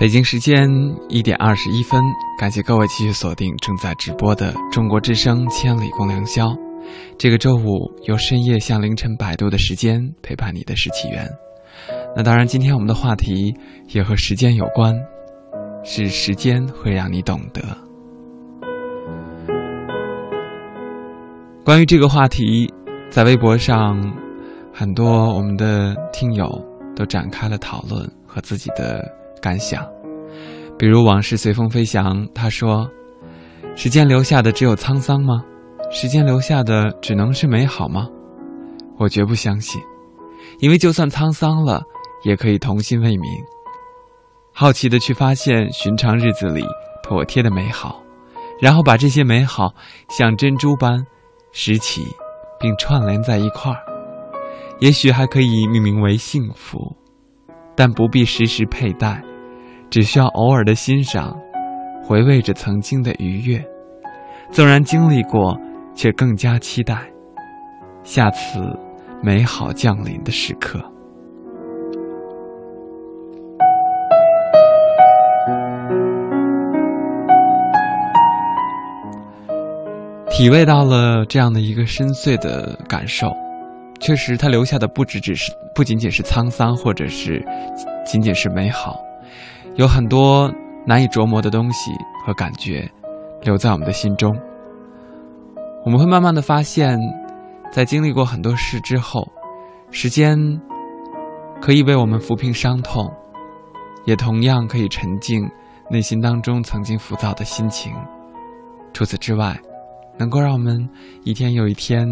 [0.00, 0.66] 北京时间
[1.10, 2.00] 一点二十一分，
[2.38, 6.46] 感谢各位继续锁定正在直播的中国之声《千里共良宵》。
[7.18, 11.28] 这个周五，由深夜向凌晨摆渡的时间陪伴你的是起源。
[12.16, 13.54] 那当然，今天我们的话题
[13.88, 14.94] 也和时间有关，
[15.84, 17.60] 是时间会让你懂得。
[21.62, 22.72] 关于这个话题，
[23.10, 24.00] 在微博上，
[24.72, 26.48] 很多我们的听友
[26.96, 29.06] 都展开了讨论和自己的
[29.40, 29.86] 感想。
[30.78, 32.90] 比如往事随风飞翔，他说
[33.76, 35.44] ：“时间留下的只有沧桑吗？
[35.90, 38.08] 时间留下的只能是美好吗？
[38.96, 39.80] 我绝不相信，
[40.60, 41.82] 因为就算沧桑了，
[42.24, 43.44] 也可以童心未泯。
[44.52, 46.64] 好奇的去发现寻常日子里
[47.02, 48.02] 妥帖的美好，
[48.60, 49.74] 然后把这些美好
[50.08, 51.04] 像珍珠般
[51.52, 52.02] 拾起，
[52.58, 53.78] 并串联在一块儿。
[54.78, 56.96] 也许还可以命名为幸福，
[57.76, 59.22] 但不必时时佩戴。”
[59.90, 61.36] 只需要偶尔的欣赏，
[62.04, 63.60] 回味着曾经的愉悦，
[64.52, 65.58] 纵然经历过，
[65.96, 66.96] 却更加期待
[68.04, 68.60] 下次
[69.20, 70.80] 美好降临的时刻。
[80.30, 83.26] 体味到了这样的一个深邃的感受，
[83.98, 87.44] 确实，它留下的不只只是不仅仅是沧桑，或者是
[88.06, 88.94] 仅仅是美好。
[89.80, 90.52] 有很多
[90.86, 91.90] 难以琢磨的东西
[92.22, 92.86] 和感觉
[93.40, 94.30] 留在我们的心中，
[95.86, 96.98] 我们会慢慢的发现，
[97.72, 99.26] 在经历过很多事之后，
[99.90, 100.36] 时间
[101.62, 103.10] 可以为我们抚平伤痛，
[104.04, 105.50] 也同样可以沉静
[105.88, 107.90] 内心当中曾经浮躁的心情。
[108.92, 109.58] 除此之外，
[110.18, 110.86] 能够让我们
[111.24, 112.06] 一天又一天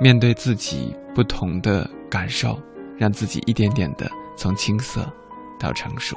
[0.00, 2.56] 面对自己不同的感受，
[2.96, 5.04] 让自己一点点的从青涩
[5.58, 6.16] 到成熟。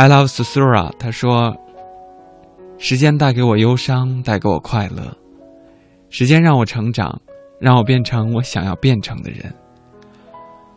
[0.00, 1.54] I love Susura，他说
[2.80, 5.14] ：“时间带给我忧伤，带给我快乐。
[6.08, 7.20] 时间让我成长，
[7.60, 9.54] 让我变成我想要变成的人，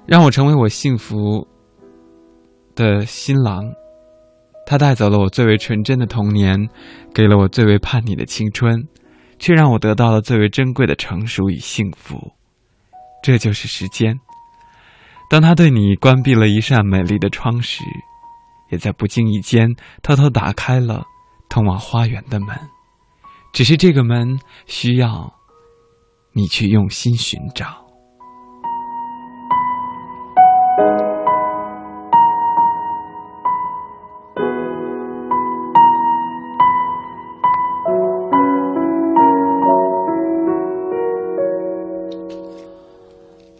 [0.05, 1.47] 让我成为我幸福
[2.75, 3.63] 的新郎。
[4.65, 6.67] 他带走了我最为纯真的童年，
[7.13, 8.89] 给了我最为叛逆的青春，
[9.39, 12.33] 却让我得到了最为珍贵的成熟与幸福。
[13.23, 14.19] 这就是时间。
[15.29, 17.85] 当他对你关闭了一扇美丽的窗时。”
[18.73, 19.69] 也在不经意间
[20.01, 21.05] 偷偷打开了
[21.47, 22.49] 通往花园的门。
[23.53, 25.31] 只是这个门需要
[26.33, 27.83] 你去用心寻找。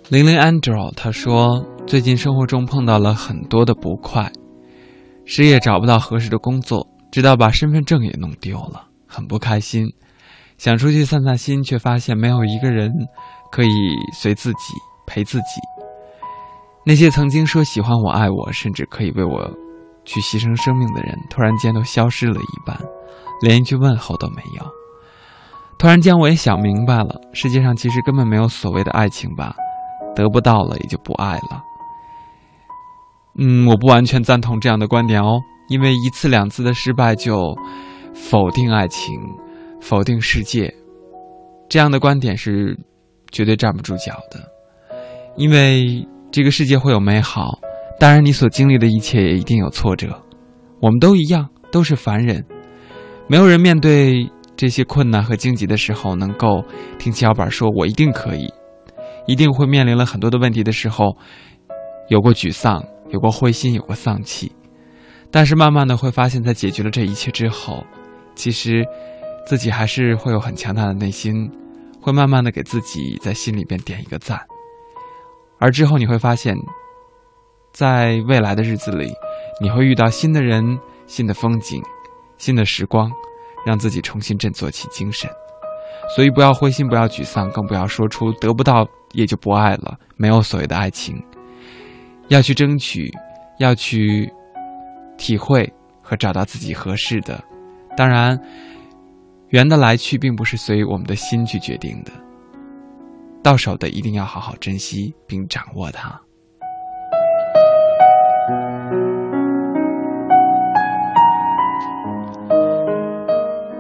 [0.09, 4.31] 零零 Andrew 他说，最近生活中碰到了很多的不快，
[5.25, 9.85] 失业找不到合适的工作，直到把身份证也弄丢了，很不开心。
[10.57, 12.91] 想出去散散心，却发现没有一个人
[13.51, 13.69] 可以
[14.13, 14.73] 随自己
[15.07, 15.61] 陪自己。
[16.85, 19.49] 那些曾经说喜欢我、爱我，甚至可以为我
[20.05, 22.77] 去牺牲生命的人，突然间都消失了一般，
[23.41, 24.65] 连一句问候都没有。
[25.79, 29.55] 突然间，我也想明白了，世界上其实根本没有所谓的爱情吧。
[30.15, 31.63] 得不到了也就不爱了。
[33.37, 35.39] 嗯，我不完全赞同这样的观点哦，
[35.69, 37.55] 因为一次两次的失败就
[38.13, 39.15] 否定爱情、
[39.81, 40.73] 否定世界，
[41.67, 42.77] 这样的观点是
[43.31, 44.39] 绝对站不住脚的。
[45.35, 47.57] 因为这个世界会有美好，
[47.99, 50.21] 当然你所经历的一切也一定有挫折。
[50.79, 52.45] 我们都一样，都是凡人，
[53.27, 56.63] 没有人面对这些困难和荆棘的时候能够
[56.99, 58.47] 听小板说“我一定可以”。
[59.25, 61.15] 一定会面临了很多的问题的时候，
[62.09, 62.83] 有过沮丧，
[63.13, 64.51] 有过灰心，有过丧气，
[65.31, 67.85] 但是慢慢的会发现，在解决了这一切之后，
[68.33, 68.83] 其实
[69.45, 71.47] 自己还是会有很强大的内心，
[72.01, 74.39] 会慢慢的给自己在心里边点一个赞，
[75.59, 76.55] 而之后你会发现，
[77.71, 79.13] 在未来的日子里，
[79.61, 80.63] 你会遇到新的人、
[81.05, 81.79] 新的风景、
[82.39, 83.11] 新的时光，
[83.63, 85.29] 让自己重新振作起精神。
[86.15, 88.87] 所以不要灰心，不要沮丧，更不要说出得不到。
[89.13, 91.23] 也就不爱了，没有所谓的爱情。
[92.29, 93.11] 要去争取，
[93.59, 94.31] 要去
[95.17, 95.71] 体会
[96.01, 97.43] 和找到自己合适的。
[97.95, 98.39] 当然，
[99.49, 102.11] 缘的来去并不是随我们的心去决定的。
[103.43, 106.19] 到手的一定要好好珍惜并掌握它。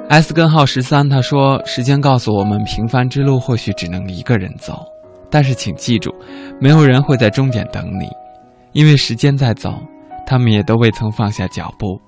[0.09, 4.85] S 根号十三他说：“时间告诉我们，平凡之路或许只能一个人走。”
[5.31, 6.13] 但是请记住，
[6.61, 8.07] 没有人会在终点等你，
[8.73, 9.73] 因为时间在走，
[10.25, 12.01] 他们也都未曾放下脚步。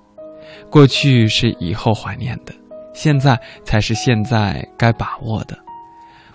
[0.70, 2.52] 过去是以后怀念的，
[2.92, 5.56] 现在才是现在该把握的。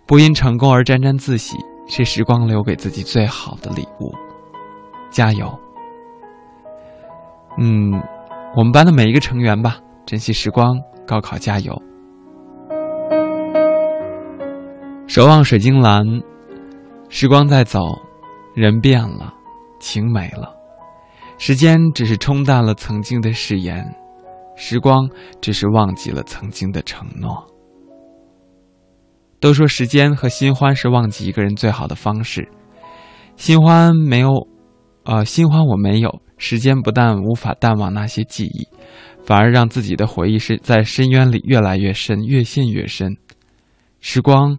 [0.06, 1.56] 不因成功而沾沾自喜，
[1.88, 4.14] 是时光留给自己最好的礼物。
[5.10, 5.54] 加油！
[7.58, 7.92] 嗯，
[8.56, 11.74] 我们班的每一个成员吧，珍惜时光，高考加油！
[15.08, 16.06] 守望水晶蓝。
[17.10, 17.80] 时光在走，
[18.56, 19.34] 人变了，
[19.82, 20.56] 情没了，
[21.38, 23.84] 时间只是冲淡了曾经的誓言，
[24.56, 25.10] 时光
[25.42, 27.46] 只是忘记了曾经的承诺。
[29.42, 32.48] 都说时间和新欢是忘记一个人最好的方式，
[33.36, 34.48] 新欢没有，
[35.04, 36.22] 呃，新欢我没有。
[36.38, 38.68] 时间不但无法淡忘那些记忆，
[39.26, 43.18] 反而让自己的回忆是在深渊里越来越深，越陷越深。
[44.00, 44.58] 时光。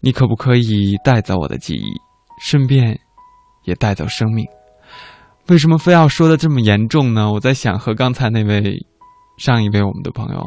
[0.00, 2.00] 你可不可以带走我的记忆，
[2.38, 3.00] 顺便
[3.66, 4.46] 也带走生命？
[5.48, 7.30] 为什么非要说的这么严重呢？
[7.30, 8.84] 我在想，和刚才那位
[9.38, 10.44] 上一位我们的朋友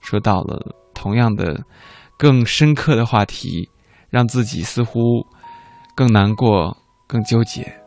[0.00, 1.62] 说到了同样的
[2.16, 3.68] 更深刻的话题，
[4.08, 5.26] 让自己似乎
[5.94, 6.76] 更难过、
[7.06, 7.80] 更纠结。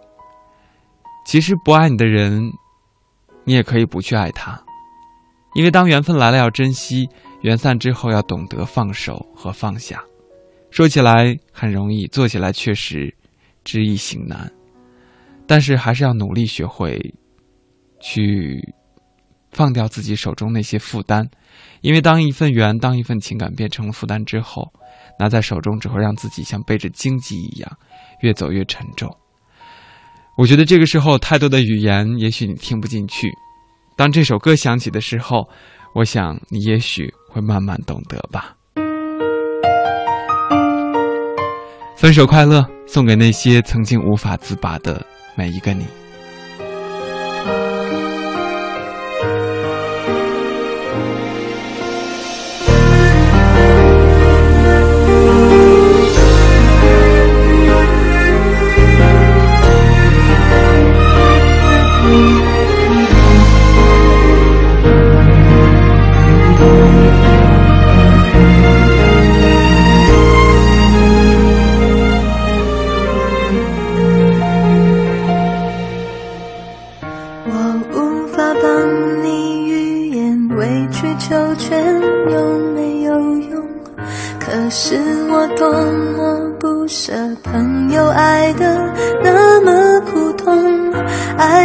[1.25, 2.51] 其实不爱你的人，
[3.43, 4.61] 你也可以不去爱他，
[5.55, 7.09] 因为当缘分来了要珍惜，
[7.41, 10.03] 缘散之后要懂得放手和放下。
[10.69, 13.15] 说起来很容易，做起来确实
[13.67, 14.49] 知易行难，
[15.45, 16.97] 但是还是要努力学会
[17.99, 18.73] 去
[19.51, 21.29] 放掉自己手中那些负担，
[21.81, 24.71] 因为当一份缘、当一份情感变成了负担之后，
[25.19, 27.69] 拿在手中只会让自己像背着荆棘一样
[28.21, 29.13] 越走越沉重。
[30.37, 33.27] 我觉得这个时候太多的语言也许你听不进去，
[33.97, 35.45] 当这首歌响起的时候，
[35.93, 38.55] 我想你也许会慢慢懂得吧。
[41.97, 45.03] 分手快乐，送给那些曾经无法自拔的
[45.35, 45.83] 每一个你。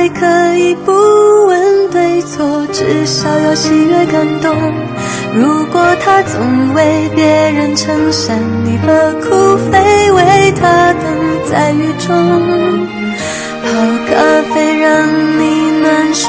[0.02, 0.90] 还可以不
[1.46, 4.52] 问对错，至少有喜悦感动。
[5.32, 11.04] 如果他总为别人撑伞，你何苦非为他等
[11.48, 12.88] 在雨中，
[13.62, 13.68] 泡
[14.10, 15.06] 咖啡让
[15.38, 16.28] 你暖手。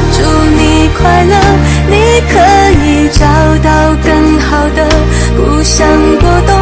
[0.97, 1.35] 快乐，
[1.89, 2.39] 你可
[2.85, 3.25] 以找
[3.63, 3.69] 到
[4.03, 4.87] 更好的。
[5.35, 5.87] 不想
[6.19, 6.55] 过冬，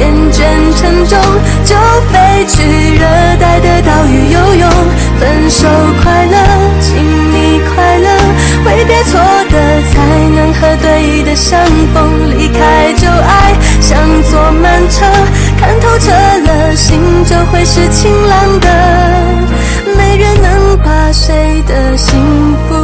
[0.00, 0.42] 厌倦
[0.76, 1.18] 沉重，
[1.64, 1.76] 就
[2.10, 3.04] 飞去热
[3.38, 4.70] 带的岛屿游泳。
[5.18, 5.66] 分手
[6.02, 6.36] 快乐，
[6.80, 8.08] 请你快乐，
[8.64, 9.18] 挥别错
[9.50, 9.94] 的，才
[10.34, 11.60] 能和对的相
[11.94, 12.30] 逢。
[12.30, 13.98] 离开旧爱，像
[14.30, 15.06] 坐慢车，
[15.58, 18.68] 看透彻了，心就会是晴朗的。
[19.96, 22.20] 没人能把谁的幸
[22.68, 22.74] 福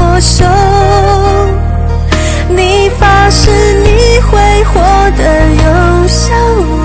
[0.00, 0.44] 没收。
[2.48, 3.50] 你发誓
[3.82, 4.80] 你会活
[5.16, 5.22] 得
[5.52, 6.34] 有笑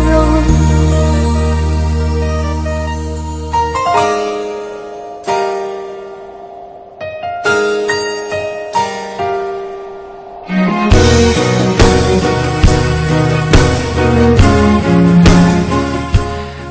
[0.10, 0.44] 容。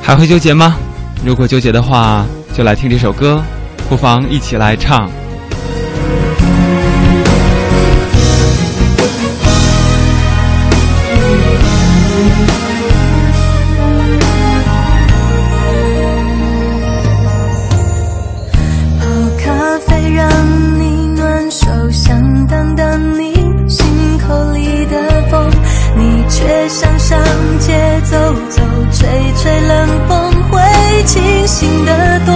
[0.01, 0.75] 还会纠结吗？
[1.25, 2.23] 如果纠结的话。
[2.55, 3.43] 就来听这首歌，
[3.89, 5.09] 不妨一起来唱。
[31.05, 32.33] 清醒的多，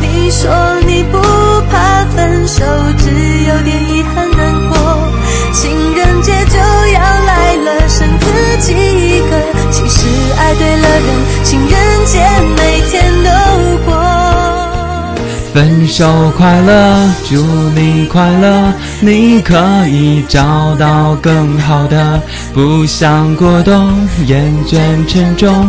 [0.00, 0.50] 你说
[0.86, 1.18] 你不
[1.70, 2.64] 怕分手，
[2.98, 3.10] 只
[3.44, 4.76] 有点遗憾难过。
[5.52, 8.26] 情人节就要来了，剩自
[8.58, 9.36] 己一个。
[9.70, 10.06] 其实
[10.36, 12.18] 爱对了人，情人节
[12.56, 13.30] 每天都
[13.86, 14.00] 过。
[15.52, 17.42] 分手快乐，祝
[17.74, 19.56] 你快乐，你可
[19.88, 22.22] 以找到更好的。
[22.54, 23.92] 不想过冬，
[24.26, 24.78] 厌倦
[25.08, 25.68] 沉重，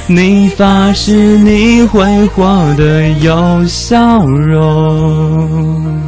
[0.15, 2.43] 你发誓你会活
[2.75, 6.01] 得有笑容。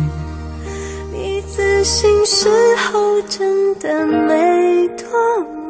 [1.14, 5.63] 你自信时候真的没多。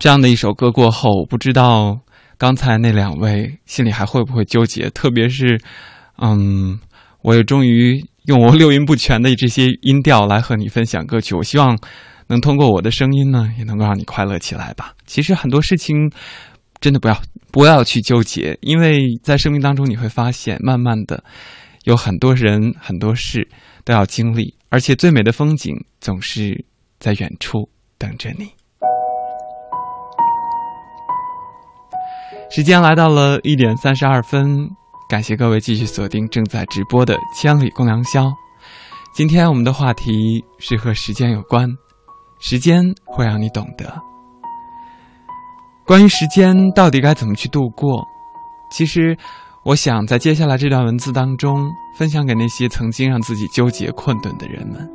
[0.00, 2.00] 这样的一首歌过后，不知道
[2.38, 4.88] 刚才那两位心里还会不会纠结？
[4.88, 5.60] 特别是，
[6.16, 6.80] 嗯，
[7.20, 11.34] 我也终于用我六音不全的这些音调来和你分享歌曲。
[11.34, 11.78] 我希望
[12.28, 14.94] 能通过我的声音呢，也能够让你快乐起来吧。
[15.04, 16.10] 其实很多事情
[16.80, 17.20] 真的不要
[17.52, 21.22] 不要去纠结，因为在生命当中你会发现，慢慢的
[21.84, 23.46] 有很多人很多事
[23.84, 26.64] 都要经历，而且最美的风景总是
[26.98, 27.68] 在远处
[27.98, 28.48] 等着你。
[32.50, 34.68] 时间来到了一点三十二分，
[35.08, 38.24] 感谢各位继续锁定正在直播的《千里共良宵》。
[39.14, 41.68] 今天我们的话题是和时间有关，
[42.40, 43.96] 时间会让你懂得。
[45.86, 48.04] 关于时间到底该怎么去度过，
[48.72, 49.16] 其实
[49.64, 54.90] 我想在接下来这段文字当中分享给那些曾经让自己纠结困顿的人们，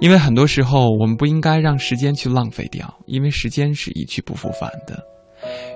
[0.00, 4.98] 因为很多时候我们不应该让时间去浪费掉，因为时间是一去不复返的。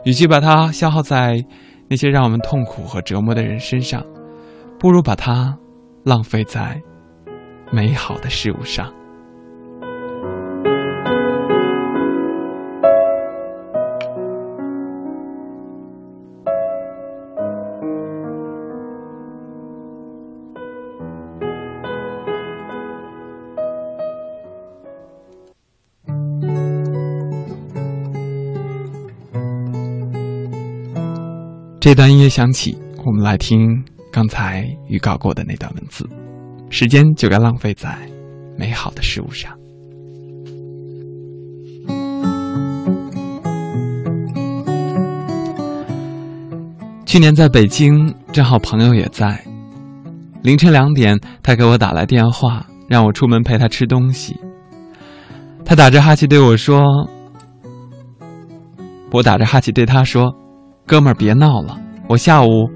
[0.04, 1.44] 与其把它消耗在
[1.88, 4.04] 那些让我们痛苦和折磨的人身上，
[4.78, 5.56] 不如把它
[6.04, 6.80] 浪费在
[7.70, 8.92] 美好的事物上。
[31.82, 36.09] 这段音乐响起，我们来听刚才预告过的那段文字。
[36.70, 37.98] 时间就该浪费在
[38.56, 39.52] 美好的事物上。
[47.04, 49.44] 去年在北京，正好朋友也在。
[50.40, 54.38] 凌晨两点，他给我打来电话，让我出门陪他吃东西。
[55.64, 56.80] 他打着哈欠对我说
[59.10, 60.32] ：“我打着哈欠对他说，
[60.86, 61.78] 哥们儿别闹了，
[62.09, 62.70] 我下午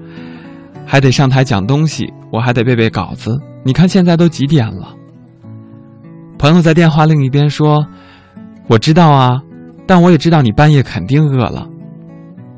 [0.85, 3.39] 还得上台讲东西，我还得背背稿子。
[3.63, 4.93] 你看现在都几点了？”
[6.39, 7.85] 朋友在电话另一边说
[8.67, 9.41] ：“我知道啊，
[9.85, 11.67] 但我也知道你半夜肯定饿了。”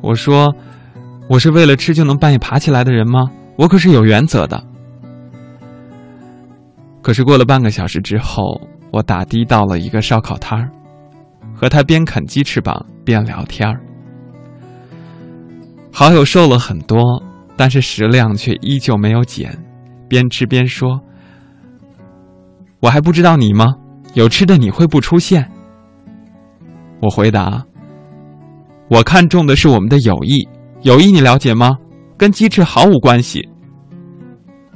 [0.02, 0.54] 我说。
[1.30, 3.30] 我是为了吃就能半夜爬起来的人吗？
[3.56, 4.64] 我可是有原则的。
[7.04, 8.60] 可是过了半个小时之后，
[8.92, 10.72] 我打的到了一个烧烤摊儿，
[11.54, 13.80] 和他边啃鸡翅膀边聊天儿。
[15.92, 17.22] 好友瘦了很多，
[17.58, 19.58] 但是食量却依旧没有减，
[20.08, 21.00] 边吃边说
[22.80, 23.76] ：“我还不知道你吗？
[24.14, 25.50] 有吃的你会不出现？”
[27.02, 27.64] 我回答
[28.90, 30.48] ：“我看重的是我们的友谊。”
[30.84, 31.76] 友谊你了解吗？
[32.18, 33.46] 跟鸡翅毫无关系。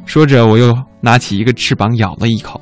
[0.05, 2.59] 说着，我又拿起一个翅膀咬了一口。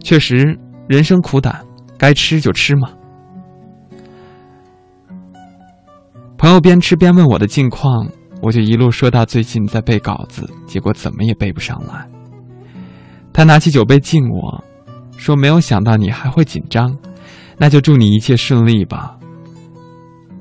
[0.00, 0.56] 确实，
[0.86, 1.60] 人生苦短，
[1.98, 2.88] 该吃就吃嘛。
[6.42, 8.04] 朋友边吃边问我的近况，
[8.40, 12.10] 我就一路说到最近在背稿子，结果怎么也背不上来。
[13.32, 14.64] 他拿起酒杯敬我，
[15.16, 16.98] 说：“没有想到你还会紧张，
[17.58, 19.16] 那就祝你一切顺利吧。”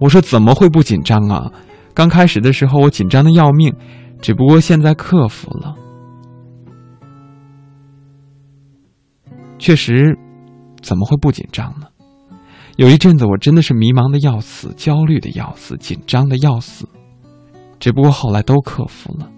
[0.01, 1.51] 我说怎么会不紧张啊？
[1.93, 3.71] 刚开始的时候我紧张的要命，
[4.23, 5.75] 只不过现在克服了。
[9.59, 10.17] 确实，
[10.81, 11.85] 怎么会不紧张呢？
[12.81, 16.83] 有一阵子我真的是迷茫的要死，焦虑的要死，紧张的要死，
[17.79, 19.29] 只不过后来都克服了。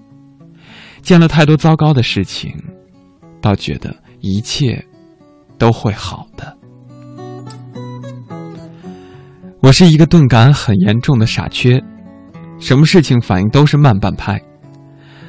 [1.02, 2.56] 见了太多糟糕的事情，
[3.42, 4.82] 倒觉得一切
[5.58, 6.58] 都会好的。
[9.60, 11.84] 我是一个钝感很严重的傻缺，
[12.62, 14.42] 什么事情反应都是慢半拍。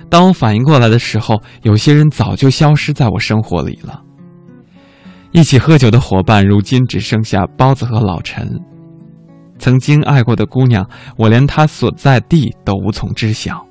[0.08, 4.03] 当我反应过来的时候，有些人早就消失在我生活里了。
[5.34, 8.48] 一起喝酒的伙伴，如今只剩下包子和老陈。
[9.58, 13.66] 曾经爱过的姑娘，我连她所在地都无从知晓。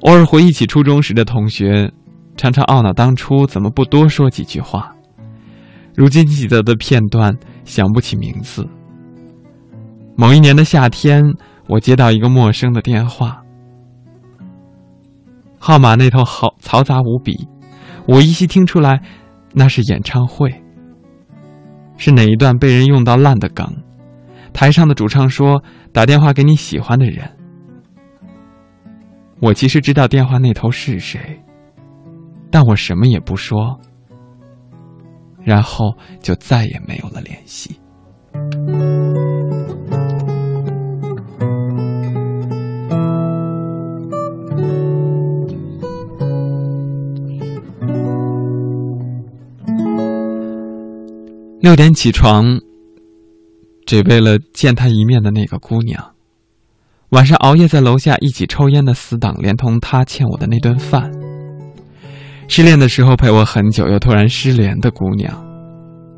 [0.00, 1.92] 偶尔回忆起初中时的同学，
[2.38, 4.96] 常常懊恼当初怎么不多说几句话。
[5.94, 7.36] 如今记得的片段。
[7.62, 8.66] 想不起名字。
[10.16, 11.22] 某一年的夏天，
[11.68, 13.44] 我接到一个陌生的电话，
[15.56, 17.46] 号码那头好嘈杂无比，
[18.08, 19.00] 我依稀听出来，
[19.52, 20.52] 那是演唱会。
[21.96, 23.66] 是哪一段被人用到烂的梗？
[24.52, 25.62] 台上的主唱说
[25.92, 27.30] ：“打电话给你喜欢的人。”
[29.40, 31.40] 我其实知道电话那头是谁，
[32.50, 33.78] 但我什么也不说。
[35.42, 37.80] 然后就再也没有了联系。
[51.60, 52.58] 六点起床，
[53.84, 56.02] 只为了见他一面的那个姑娘。
[57.10, 61.12] 晚上熬夜在楼下一起抽烟的死党，连同他欠我的那顿饭。
[62.48, 65.30] 失恋的时候陪我很久，又突然失联的姑娘，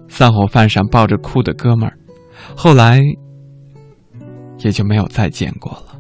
[0.09, 1.99] 散伙饭上抱着哭的哥们儿，
[2.55, 3.01] 后来
[4.59, 5.99] 也就没有再见过了。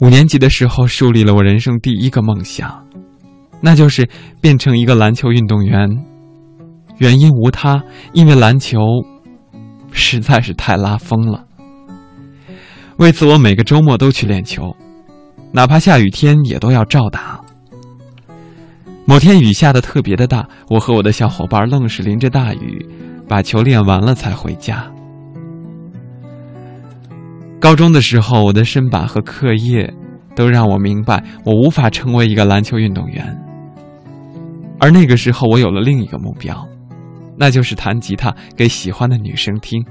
[0.00, 2.86] 五年级的时候树立了我人生第一个梦想，
[3.62, 4.06] 那就是
[4.42, 5.88] 变成一个篮球运动员。
[7.00, 7.82] 原因无他，
[8.12, 8.78] 因为篮球
[9.90, 11.42] 实在是太拉风了。
[12.98, 14.76] 为此，我每个周末都去练球，
[15.50, 17.40] 哪怕下雨天也都要照打。
[19.06, 22.86] 某天雨下的特别的大，我和我的小伙伴愣是淋着大雨，
[23.26, 24.84] 把球练完了才回家。
[27.58, 29.90] 高中的时候，我的身板和课业
[30.36, 33.36] 都让我明白，我无法成为一个篮球运动员。
[34.78, 36.68] 而那个时候，我有了另一个目标，
[37.40, 39.82] 那就是弹吉他给喜欢的女生听。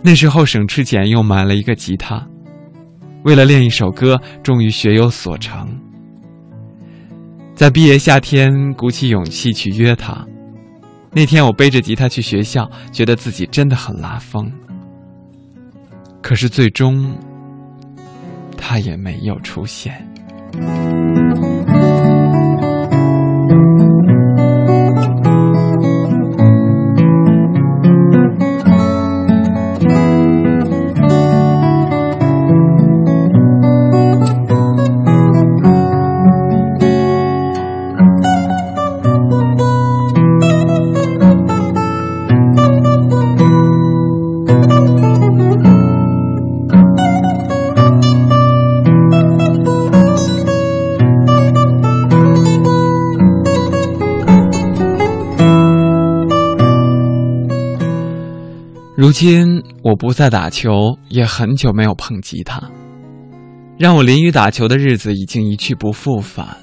[0.00, 2.26] 那时候省吃俭用买了一个吉他，
[3.24, 5.68] 为了练一首歌，终于学有所成。
[7.54, 10.26] 在毕业夏天，鼓起勇气去约他。
[11.12, 14.50] 那天我背着吉他去学校，觉得自己真的很拉风。
[16.22, 17.14] 可是最终，
[18.56, 19.92] 他也没有出现。
[59.12, 62.58] 如今我不再打球，也很久没有碰吉他。
[63.76, 66.56] 让我淋雨打球的日子已经一去不复返，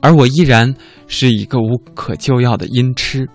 [0.00, 0.74] 而我依然
[1.06, 3.28] 是一个无可救药的音痴。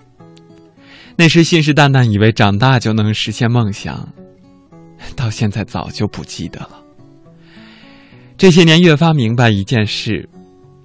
[1.16, 4.10] 那时信誓旦旦以为长大就能实现梦想，
[5.16, 6.82] 到现在早就不记得了。
[8.38, 10.28] 这些年越发明白一件事，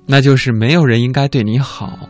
[0.05, 2.01] 那就是没有人应该对你好，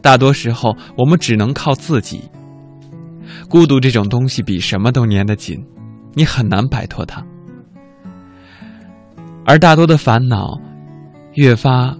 [0.00, 2.22] 大多时候我们只能靠自己。
[3.48, 5.64] 孤独这种东西比什么都粘得紧，
[6.12, 7.24] 你很难摆脱它。
[9.44, 10.58] 而大多的烦恼，
[11.34, 11.96] 越发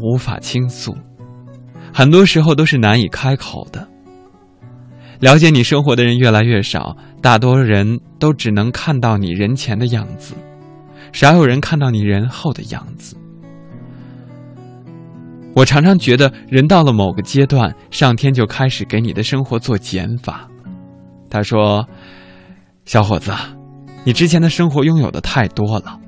[0.00, 0.96] 无法倾诉，
[1.92, 3.86] 很多时候都是难以开口的。
[5.20, 10.34] 了解你生活的人越来越少，大多人都只能看到你人前的样子，
[11.12, 13.16] 少有人看到你人后的样子。
[15.54, 20.46] 我常常觉得，人到了某个阶段，上天就开始给你的生活做减法。
[21.36, 21.86] 他说
[22.86, 23.30] ：“小伙子，
[24.04, 26.00] 你之前的生活拥有的太多了。”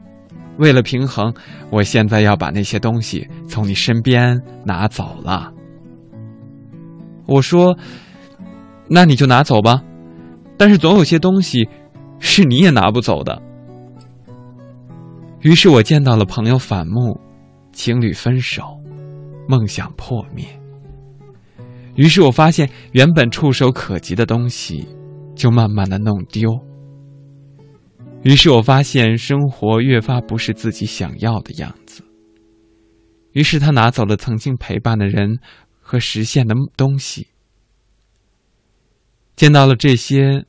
[0.56, 1.34] 为了平衡，
[1.68, 5.52] 我现在要把那些东西从你身边拿走了。
[7.26, 7.76] 我说
[8.88, 9.82] ：“那你就拿走吧，
[10.56, 11.68] 但是总有些东西
[12.20, 13.42] 是你也拿不走的。”
[15.44, 17.20] 于是我见到了朋友反目，
[17.74, 18.62] 情侣分手，
[19.46, 20.46] 梦想破灭。
[21.96, 24.88] 于是我发现，原本触手可及的东西，
[25.38, 26.50] 就慢慢的弄丢。
[28.24, 32.02] 于是我发现生活越发不是自己想要的样子。
[33.32, 35.38] 于是他拿走了曾经陪伴的人
[35.80, 37.28] 和实现的东西。
[39.36, 40.44] 见到了这些，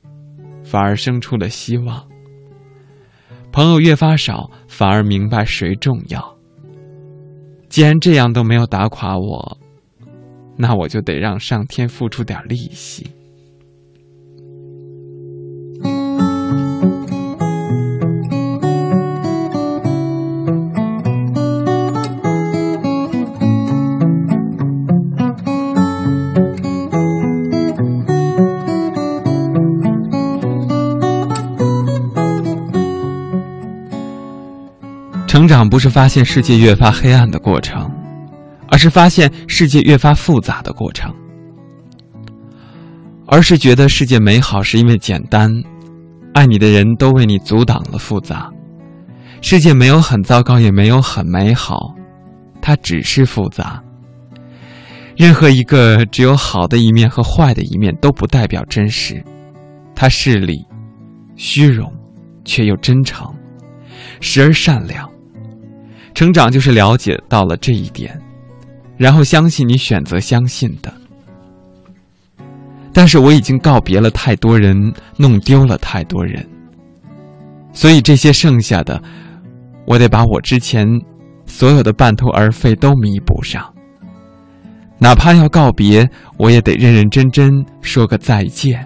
[0.64, 2.10] 反而生出了希望。
[3.52, 6.36] 朋友越发少，反而明白谁重要。
[7.70, 9.58] 既然这样都没有打垮我，
[10.58, 13.06] 那我就得让上天付出点利息。
[35.50, 37.92] 长不是发现世界越发黑暗的过程，
[38.70, 41.14] 而是发现世界越发复杂的过程。
[43.26, 45.52] 而是觉得世界美好是因为简单，
[46.34, 48.50] 爱你的人都为你阻挡了复杂。
[49.42, 51.94] 世界没有很糟糕，也没有很美好，
[52.62, 53.82] 它只是复杂。
[55.18, 59.24] 任何一个只有好的一面和坏的一面都不代表真实，
[59.96, 60.66] 它势利、
[61.36, 61.92] 虚荣，
[62.46, 63.28] 却又真诚，
[64.22, 65.09] 时而善良。
[66.14, 68.20] 成长就是了解到了这一点，
[68.98, 70.94] 然后相信你选择相信的。
[72.92, 76.46] 但是我已经告别了太多人，弄丢了太多人，
[77.72, 79.02] 所以这些剩下的，
[79.86, 80.86] 我得把我之前
[81.46, 83.74] 所有的半途而废都弥补上。
[84.98, 88.86] 哪怕要告别，我也得认认真真说个再见。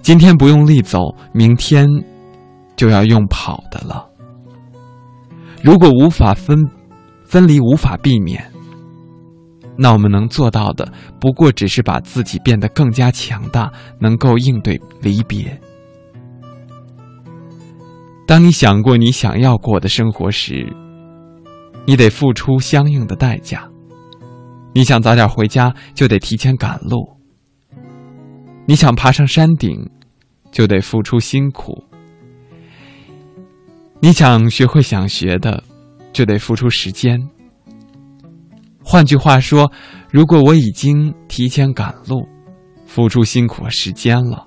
[0.00, 1.00] 今天不用力走，
[1.32, 1.84] 明天
[2.76, 4.07] 就要用跑的了。
[5.62, 6.56] 如果无法分
[7.24, 8.42] 分离，无法避免，
[9.76, 10.90] 那我们能做到的，
[11.20, 13.70] 不过只是把自己变得更加强大，
[14.00, 15.60] 能够应对离别。
[18.26, 20.70] 当你想过你想要过的生活时，
[21.86, 23.68] 你得付出相应的代价。
[24.74, 26.98] 你想早点回家，就得提前赶路；
[28.66, 29.90] 你想爬上山顶，
[30.52, 31.82] 就得付出辛苦。
[34.00, 35.62] 你想学会想学的，
[36.12, 37.20] 就得付出时间。
[38.82, 39.70] 换句话说，
[40.10, 42.26] 如果我已经提前赶路，
[42.86, 44.46] 付出辛苦和时间了，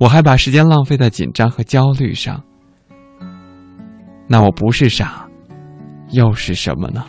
[0.00, 2.42] 我还把时间浪费在紧张和焦虑上，
[4.26, 5.28] 那我不是傻，
[6.10, 7.04] 又是什么呢？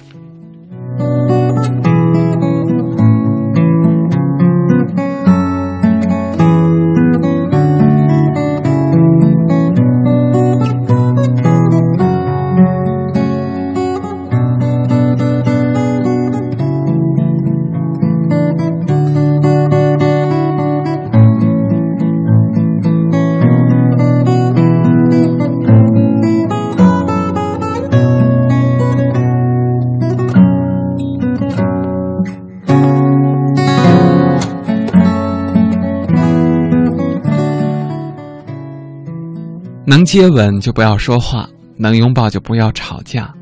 [39.90, 43.34] 能接吻就不要说话，能拥抱就不要吵架，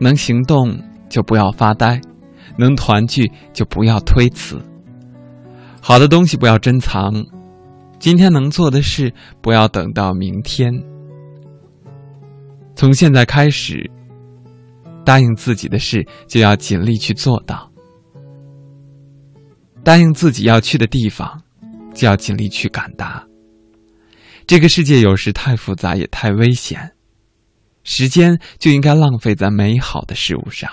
[0.00, 0.76] 能行动
[1.08, 2.00] 就不要发呆，
[2.58, 4.60] 能团聚就不要推辞。
[5.80, 7.24] 好的东西不要珍藏，
[8.00, 10.74] 今天能做的事，不要等到明天。
[12.74, 13.88] 从现在开始，
[15.04, 17.70] 答应自己的事就要尽力去做到；
[19.84, 21.40] 答应自己要去的地方，
[21.94, 23.24] 就要尽力去赶达。
[24.46, 26.92] 这个世界有时太复杂，也太危险，
[27.82, 30.70] 时间就应该浪费在美好的事物上。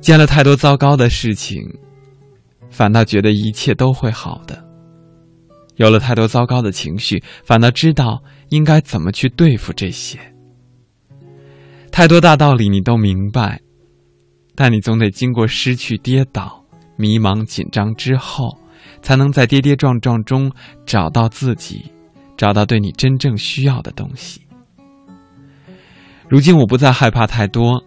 [0.00, 1.60] 见了太多糟糕的事情，
[2.70, 4.54] 反倒觉得一切都会好的；
[5.74, 10.18] 有了太多糟糕的情绪，反倒知道应该怎么去对付这些。
[11.90, 13.60] 太多大道理你都明白，
[14.54, 16.64] 但你总得经过失去、跌倒、
[16.96, 18.56] 迷茫、紧张之后，
[19.02, 20.50] 才能在跌跌撞撞中
[20.86, 21.90] 找到自己，
[22.36, 24.42] 找到对你真正需要的东西。
[26.28, 27.84] 如今我不再害怕太多。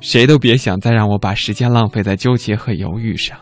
[0.00, 3.38] 谁都别想再让我把时间浪费在纠结和犹豫上。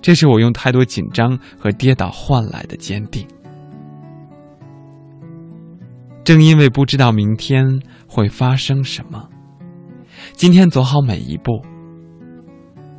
[0.00, 3.26] 这是我用太多紧张和跌倒换来的坚定。
[6.22, 7.64] 正因为不知道明天
[8.06, 9.28] 会发生什么，
[10.34, 11.60] 今天走好每一步。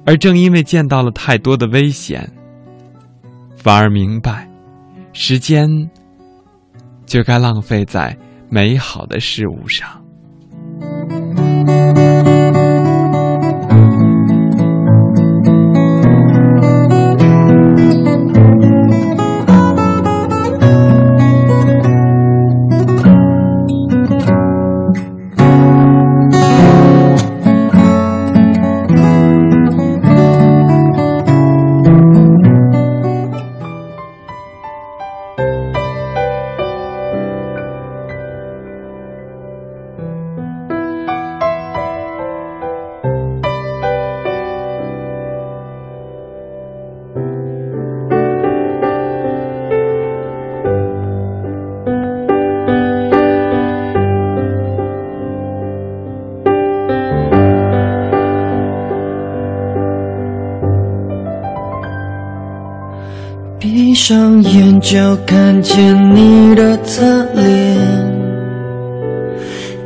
[0.05, 2.29] 而正因为见到了太多的危险，
[3.67, 4.49] 反而明白，
[5.11, 5.67] 时间
[7.05, 8.17] 就该浪费在
[8.49, 10.01] 美好的事物上。
[64.89, 67.03] 就看见你的侧
[67.33, 67.77] 脸，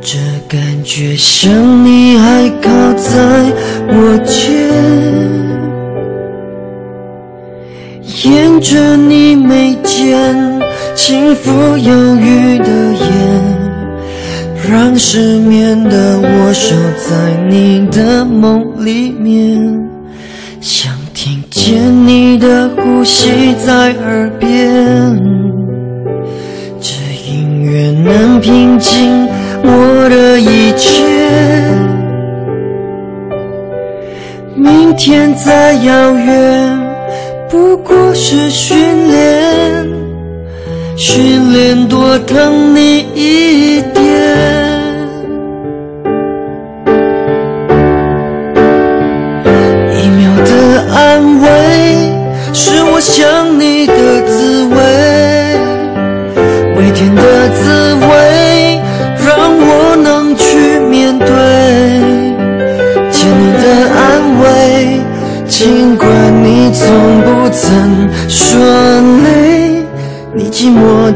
[0.00, 0.16] 这
[0.46, 3.10] 感觉像你还靠在
[3.88, 4.46] 我肩，
[8.22, 10.62] 沿着你眉间
[10.94, 13.02] 轻抚忧郁的眼，
[14.70, 19.51] 让失眠的我守在你的梦里面。
[23.02, 24.48] 呼吸在耳边，
[26.80, 26.94] 这
[27.28, 29.26] 音乐能平静
[29.64, 31.02] 我的一切。
[34.54, 36.78] 明天再遥远，
[37.50, 38.78] 不过是训
[39.10, 39.88] 练，
[40.96, 43.41] 训练多疼你一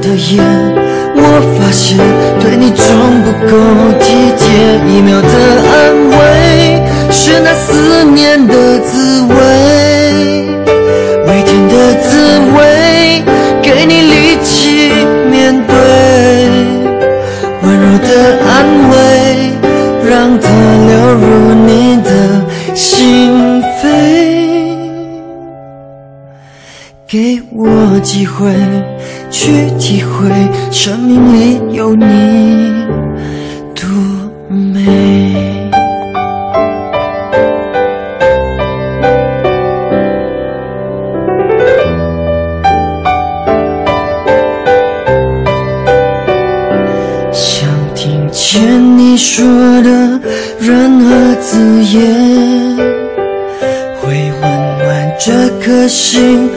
[0.07, 0.41] 的夜，
[1.17, 1.21] 我
[1.59, 1.99] 发现
[2.39, 2.87] 对你总
[3.25, 3.53] 不够
[3.99, 4.05] 体
[4.39, 4.47] 贴。
[4.87, 5.29] 一秒的
[5.73, 5.75] 安
[6.11, 6.17] 慰，
[7.11, 9.35] 是那思念的滋味。
[11.69, 13.23] 的滋味，
[13.63, 14.91] 给你力气
[15.31, 15.75] 面对，
[17.63, 18.09] 温柔的
[18.47, 18.55] 安
[18.91, 18.95] 慰，
[20.09, 20.49] 让它
[20.87, 21.25] 流入
[21.67, 21.71] 你
[22.03, 22.09] 的
[22.75, 23.85] 心扉，
[27.07, 28.53] 给我机会
[29.31, 30.31] 去体会
[30.71, 32.87] 生命里有你
[33.75, 33.87] 多
[34.49, 34.85] 美。
[47.33, 49.45] 想听见你说
[49.83, 50.21] 的
[50.59, 52.77] 任何字眼，
[54.01, 54.43] 会温
[54.79, 56.51] 暖这颗心，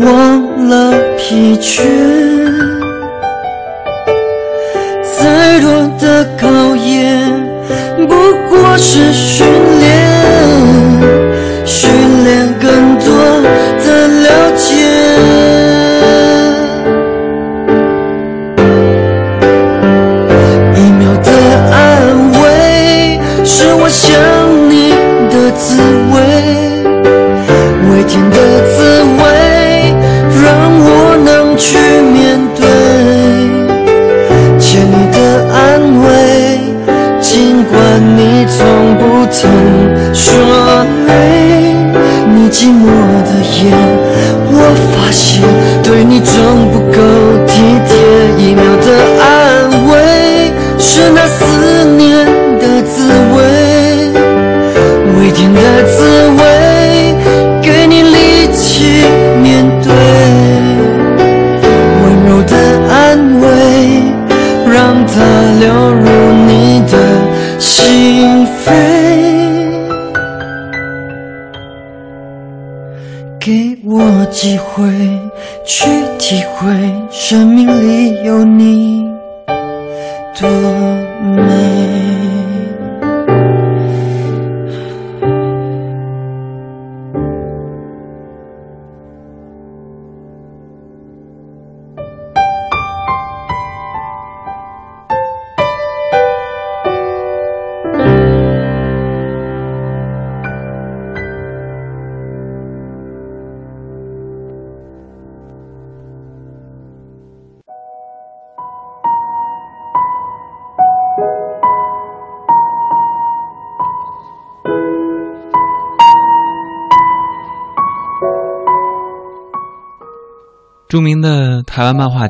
[0.00, 2.13] 忘了疲倦。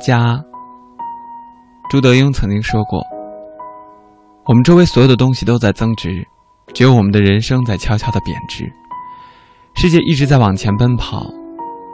[0.05, 0.39] 家
[1.89, 3.03] 朱德庸曾经说过
[4.45, 6.23] ：“我们周围所有的东西都在增值，
[6.75, 8.71] 只有我们的人生在悄悄的贬值。
[9.75, 11.27] 世界一直在往前奔跑，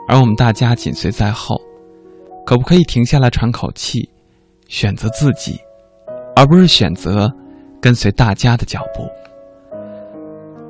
[0.09, 1.55] 而我们大家紧随在后。
[2.45, 4.09] 可不可以停下来喘口气，
[4.67, 5.57] 选择自己，
[6.35, 7.31] 而不是选择
[7.81, 9.07] 跟随大家的脚步？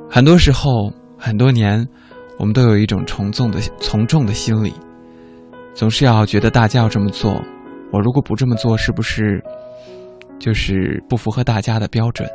[0.07, 1.87] 很多时候，很多年，
[2.37, 4.71] 我们都有一种从众的从众的心理。”
[5.73, 7.41] 总是要觉得大家要这么做，
[7.91, 9.43] 我如果不这么做，是不是
[10.39, 12.29] 就是不符合大家的标准？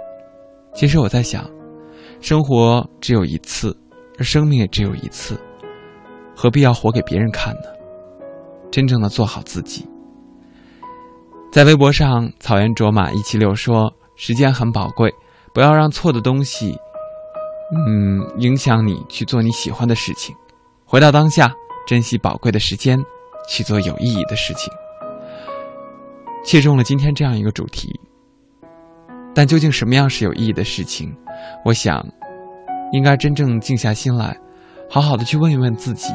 [0.75, 1.49] 其实我在想，
[2.21, 3.77] 生活只有一次，
[4.19, 5.39] 而生命也只有一次，
[6.35, 7.69] 何必要活给别人看呢？
[8.71, 9.87] 真正的做好自己。
[11.53, 15.11] 在微博上，草原卓玛一七六说：“时间很宝贵，
[15.55, 16.77] 不要让错的东西，
[17.75, 20.35] 嗯，影响你去做你喜欢的事情。
[20.85, 21.55] 回到当下，
[21.87, 22.99] 珍惜宝贵的时间。”
[23.49, 24.73] 去做有意义的事情，
[26.45, 27.89] 切中了今天这样一个主题。
[29.35, 31.15] 但究竟什么样是有意义的事情？
[31.65, 32.05] 我想，
[32.93, 34.37] 应该真正静下心来，
[34.89, 36.13] 好好的去问一问自己：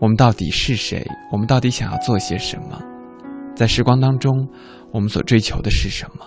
[0.00, 1.06] 我们到底是谁？
[1.30, 2.80] 我们到底想要做些什么？
[3.54, 4.48] 在时光当中，
[4.92, 6.26] 我们所追求的是什么？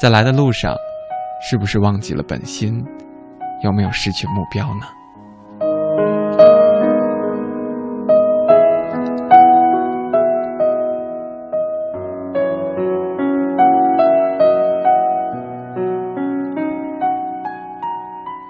[0.00, 0.74] 在来的路上，
[1.48, 2.84] 是不是忘记了本心？
[3.62, 4.86] 有没有失去目标呢？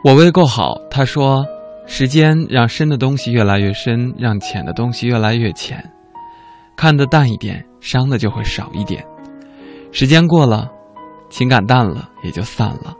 [0.04, 1.46] 我胃够好，他说
[1.88, 5.82] ：“时间让深的东西越来越深，让浅的东西越来越浅。
[6.76, 9.02] 看得淡一点，伤的就会少一点。
[9.92, 10.70] 时间过了，
[11.30, 12.94] 情感淡了，也就散了。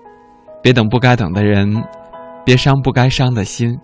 [0.63, 1.85] 别等不该等的人，
[2.43, 3.79] 别伤不该伤的心。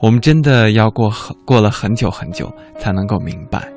[0.00, 3.68] 我们真的要过很过了很久很久，才能够明白，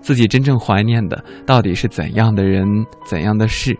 [0.00, 2.66] 自己真正怀念的到底是怎样的人，
[3.04, 3.78] 怎样的事。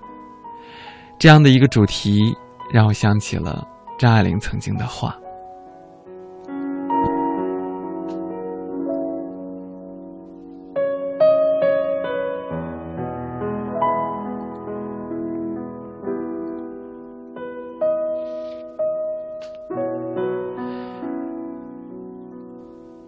[1.19, 2.35] 这样的一个主题，
[2.71, 3.67] 让我想起了。”
[4.01, 5.15] 张爱玲曾经的话：“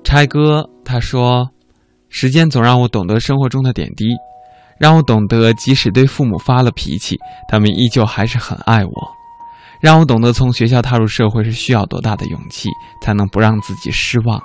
[0.05, 1.49] 拆歌。”他说
[2.11, 4.05] ：“时间总让我懂得生活中的点滴，
[4.79, 8.93] 让我懂得，即使对父母发了脾气，他们依旧还是很爱我。”
[9.83, 12.69] 让我懂得，从学校踏入社会是需要多大的勇气，
[13.03, 14.39] 才能不让自己失望；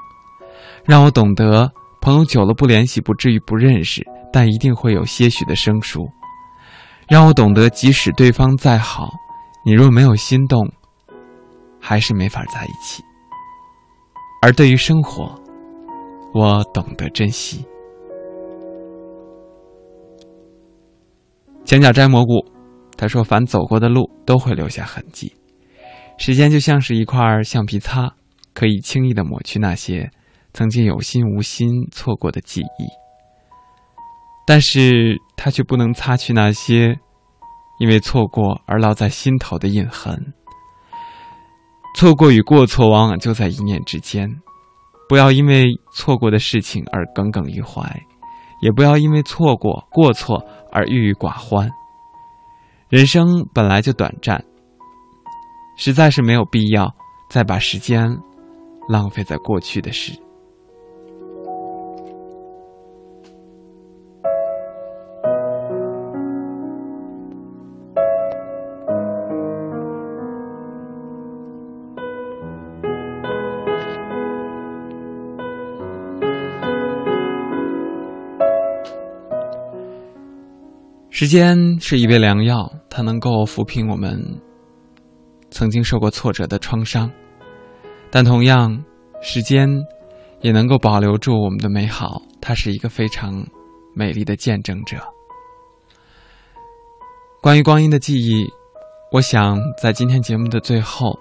[0.83, 4.03] 让我懂得，朋友久了不联系不至于不认识，
[4.33, 6.01] 但一定会有些许的生疏；
[7.07, 9.11] 让我懂得，即使对方再好，
[9.63, 10.67] 你若没有心动，
[11.79, 13.03] 还是没法在一起。
[14.41, 15.39] 而对于生活，
[16.33, 17.63] 我懂得珍惜。
[21.63, 22.56] 前脚摘蘑菇。
[22.97, 25.31] 他说：“凡走过的路都会留下痕迹，
[26.17, 28.11] 时间就像是一块橡皮擦，
[28.55, 30.09] 可以轻易的抹去那些
[30.51, 32.87] 曾经有心无心错过的记忆。
[34.47, 36.97] 但是，他却不能擦去那些
[37.79, 40.33] 因为错过而烙在心头的印痕。
[41.95, 44.27] 错过与过错往往就在一念之间，
[45.07, 47.83] 不要因为错过的事情而耿耿于怀，
[48.61, 51.69] 也不要因为错过过错而郁郁寡欢。”
[52.89, 54.41] 人生本来就短暂，
[55.77, 56.89] 实在是没有必要
[57.29, 58.09] 再把时间
[58.87, 60.13] 浪费在过去的事。
[81.19, 84.39] 时间是一味良药，它能够抚平我们
[85.49, 87.11] 曾经受过挫折的创伤，
[88.11, 88.83] 但同样，
[89.19, 89.67] 时间
[90.41, 92.21] 也能够保留住我们的美好。
[92.39, 92.53] 它。
[92.53, 93.43] 是一个非常
[93.95, 94.97] 美丽的见证者。
[97.41, 98.45] 关于光阴的记忆，
[99.11, 101.17] 我想在今天节目的最后，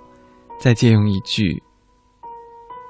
[0.61, 1.63] 再借用一句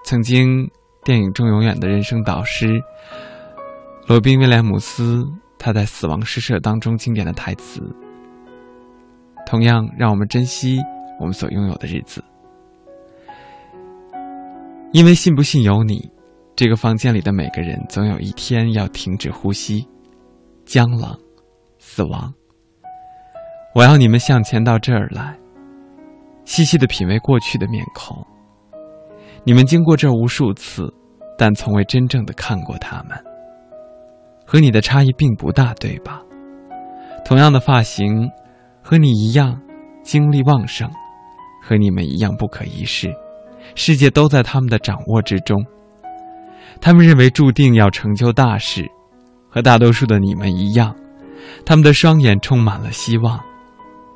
[0.03, 0.69] 曾经
[1.05, 2.83] 电影中永远的人生导师
[4.09, 5.25] 罗宾威廉姆斯
[5.59, 7.81] 他在《死亡诗社》当中经典的台词。
[9.47, 10.81] 同样，让我们珍惜
[11.21, 12.23] 我们所拥有的日子，
[14.93, 16.11] 因为信不信由你。
[16.57, 19.87] 这个房间里的每个人，总有一天要停止呼吸，
[20.65, 21.15] 僵冷，
[21.79, 22.33] 死亡。
[23.75, 25.39] 我要你们向前到这儿来，
[26.47, 28.27] 细细的品味过去的面孔。
[29.45, 30.91] 你们经过这无数次，
[31.37, 33.23] 但从未真正的看过他们。
[34.47, 36.23] 和你的差异并不大，对吧？
[37.25, 38.31] 同样的发型，
[38.81, 39.61] 和你一样，
[40.05, 40.89] 精力旺盛，
[41.63, 43.13] 和你们一样不可一世。
[43.75, 45.63] 世界都在他们的掌握之中。
[46.81, 48.89] 他们认为注定要成就大事，
[49.51, 50.95] 和大多数的你们一样，
[51.65, 53.41] 他们的双眼充满了希望，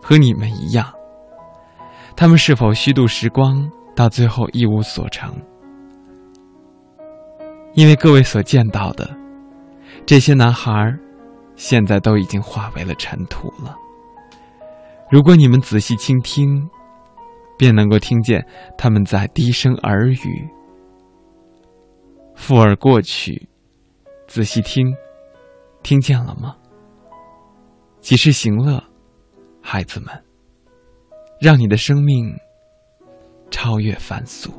[0.00, 0.86] 和你们一样。
[2.14, 5.34] 他们是否虚度时光，到最后一无所成？
[7.74, 9.08] 因为各位所见到的
[10.10, 10.92] 这些男孩，
[11.54, 13.76] 现在都已经化为了尘土了。
[15.08, 16.68] 如果你们仔细倾听，
[17.56, 18.44] 便能够听见
[18.76, 20.48] 他们在低声耳语。
[22.34, 23.48] 附耳过去，
[24.26, 24.92] 仔细听，
[25.84, 26.56] 听见了吗？
[28.00, 28.82] 及时行乐，
[29.62, 30.08] 孩子们，
[31.40, 32.36] 让你的生命
[33.48, 34.50] 超越凡俗。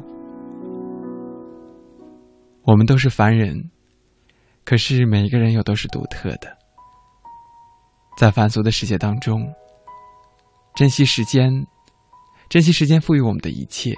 [2.63, 3.69] 我们都是凡人，
[4.63, 6.57] 可是每一个人又都是独特的。
[8.17, 9.51] 在凡俗的世界当中，
[10.75, 11.49] 珍惜时间，
[12.49, 13.95] 珍惜时间赋予我们的一切，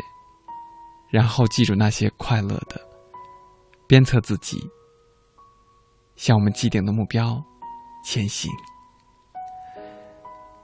[1.10, 2.80] 然后记住那些快乐的。
[3.88, 4.58] 鞭策自己，
[6.16, 7.44] 向我们既定的目标
[8.04, 8.50] 前行。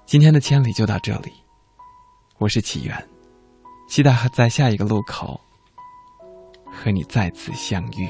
[0.05, 1.31] 今天的千里就到这里，
[2.37, 3.09] 我是启源，
[3.87, 5.39] 期待在下一个路口
[6.65, 8.09] 和你再次相遇。